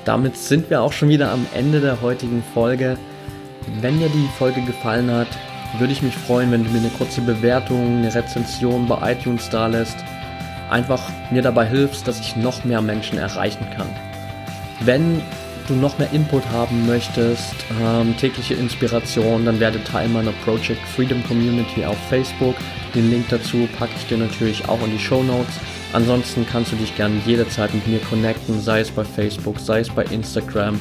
Damit 0.04 0.36
sind 0.36 0.68
wir 0.68 0.82
auch 0.82 0.92
schon 0.92 1.08
wieder 1.08 1.30
am 1.30 1.46
Ende 1.54 1.80
der 1.80 2.02
heutigen 2.02 2.42
Folge. 2.52 2.98
Wenn 3.80 3.98
dir 3.98 4.08
die 4.08 4.28
Folge 4.38 4.62
gefallen 4.62 5.10
hat, 5.10 5.28
würde 5.78 5.92
ich 5.92 6.02
mich 6.02 6.16
freuen, 6.16 6.50
wenn 6.50 6.64
du 6.64 6.70
mir 6.70 6.78
eine 6.78 6.90
kurze 6.90 7.20
Bewertung, 7.20 7.98
eine 7.98 8.14
Rezension 8.14 8.86
bei 8.86 9.12
iTunes 9.12 9.48
da 9.50 9.66
lässt 9.66 9.96
einfach 10.70 11.10
mir 11.30 11.42
dabei 11.42 11.66
hilfst, 11.66 12.06
dass 12.08 12.20
ich 12.20 12.36
noch 12.36 12.64
mehr 12.64 12.80
Menschen 12.80 13.18
erreichen 13.18 13.66
kann. 13.76 13.88
Wenn 14.80 15.22
du 15.68 15.74
noch 15.74 15.98
mehr 15.98 16.12
Input 16.12 16.42
haben 16.50 16.86
möchtest, 16.86 17.54
ähm, 17.80 18.14
tägliche 18.18 18.54
Inspiration, 18.54 19.46
dann 19.46 19.60
werde 19.60 19.82
Teil 19.84 20.08
meiner 20.08 20.32
Project 20.44 20.80
Freedom 20.94 21.22
Community 21.26 21.84
auf 21.84 21.96
Facebook. 22.08 22.56
Den 22.94 23.10
Link 23.10 23.26
dazu 23.30 23.68
packe 23.78 23.92
ich 23.96 24.06
dir 24.06 24.18
natürlich 24.18 24.68
auch 24.68 24.82
in 24.84 24.90
die 24.90 24.98
Show 24.98 25.22
Notes. 25.22 25.54
Ansonsten 25.92 26.44
kannst 26.50 26.72
du 26.72 26.76
dich 26.76 26.94
gerne 26.96 27.14
jederzeit 27.24 27.72
mit 27.72 27.86
mir 27.86 28.00
connecten, 28.00 28.60
sei 28.60 28.80
es 28.80 28.90
bei 28.90 29.04
Facebook, 29.04 29.58
sei 29.58 29.80
es 29.80 29.88
bei 29.88 30.04
Instagram. 30.04 30.80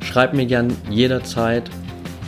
Schreib 0.00 0.32
mir 0.32 0.46
gern 0.46 0.74
jederzeit 0.90 1.68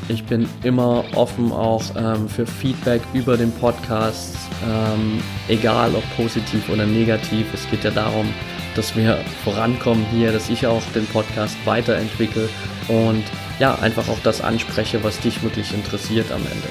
ich 0.08 0.24
bin 0.24 0.48
immer 0.62 1.04
offen 1.14 1.52
auch 1.52 1.82
ähm, 1.96 2.28
für 2.28 2.46
Feedback 2.46 3.02
über 3.12 3.36
den 3.36 3.52
Podcast, 3.52 4.36
ähm, 4.64 5.20
egal 5.48 5.94
ob 5.94 6.04
positiv 6.16 6.68
oder 6.68 6.86
negativ. 6.86 7.46
Es 7.52 7.68
geht 7.70 7.84
ja 7.84 7.90
darum, 7.90 8.32
dass 8.76 8.94
wir 8.94 9.18
vorankommen 9.42 10.04
hier, 10.12 10.32
dass 10.32 10.48
ich 10.48 10.66
auch 10.66 10.82
den 10.94 11.06
Podcast 11.06 11.56
weiterentwickle 11.64 12.48
und 12.88 13.24
ja, 13.58 13.74
einfach 13.76 14.08
auch 14.08 14.18
das 14.22 14.40
anspreche, 14.40 15.02
was 15.02 15.18
dich 15.18 15.42
wirklich 15.42 15.72
interessiert 15.74 16.30
am 16.30 16.42
Ende. 16.42 16.68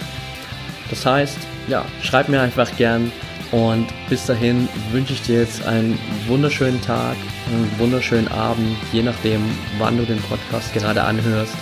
Das 0.89 1.05
heißt, 1.05 1.37
ja, 1.67 1.83
schreib 2.03 2.29
mir 2.29 2.41
einfach 2.41 2.75
gern 2.77 3.11
und 3.51 3.87
bis 4.09 4.25
dahin 4.25 4.69
wünsche 4.91 5.13
ich 5.13 5.21
dir 5.23 5.39
jetzt 5.39 5.65
einen 5.65 5.97
wunderschönen 6.27 6.81
Tag, 6.81 7.15
einen 7.47 7.71
wunderschönen 7.79 8.27
Abend, 8.29 8.77
je 8.93 9.01
nachdem, 9.01 9.41
wann 9.77 9.97
du 9.97 10.03
den 10.03 10.19
Podcast 10.21 10.73
gerade 10.73 11.03
anhörst. 11.03 11.55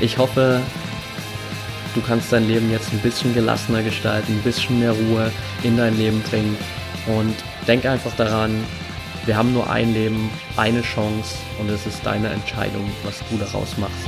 Ich 0.00 0.16
hoffe, 0.16 0.60
Du 1.94 2.00
kannst 2.00 2.32
dein 2.32 2.46
Leben 2.46 2.70
jetzt 2.70 2.92
ein 2.92 3.00
bisschen 3.00 3.34
gelassener 3.34 3.82
gestalten, 3.82 4.32
ein 4.32 4.42
bisschen 4.42 4.78
mehr 4.78 4.92
Ruhe 4.92 5.32
in 5.64 5.76
dein 5.76 5.96
Leben 5.98 6.22
bringen. 6.22 6.56
Und 7.06 7.34
denk 7.66 7.84
einfach 7.84 8.14
daran, 8.16 8.64
wir 9.26 9.36
haben 9.36 9.52
nur 9.52 9.68
ein 9.68 9.92
Leben, 9.92 10.30
eine 10.56 10.82
Chance 10.82 11.36
und 11.58 11.68
es 11.68 11.86
ist 11.86 12.04
deine 12.06 12.28
Entscheidung, 12.28 12.88
was 13.02 13.18
du 13.28 13.36
daraus 13.38 13.76
machst. 13.76 14.06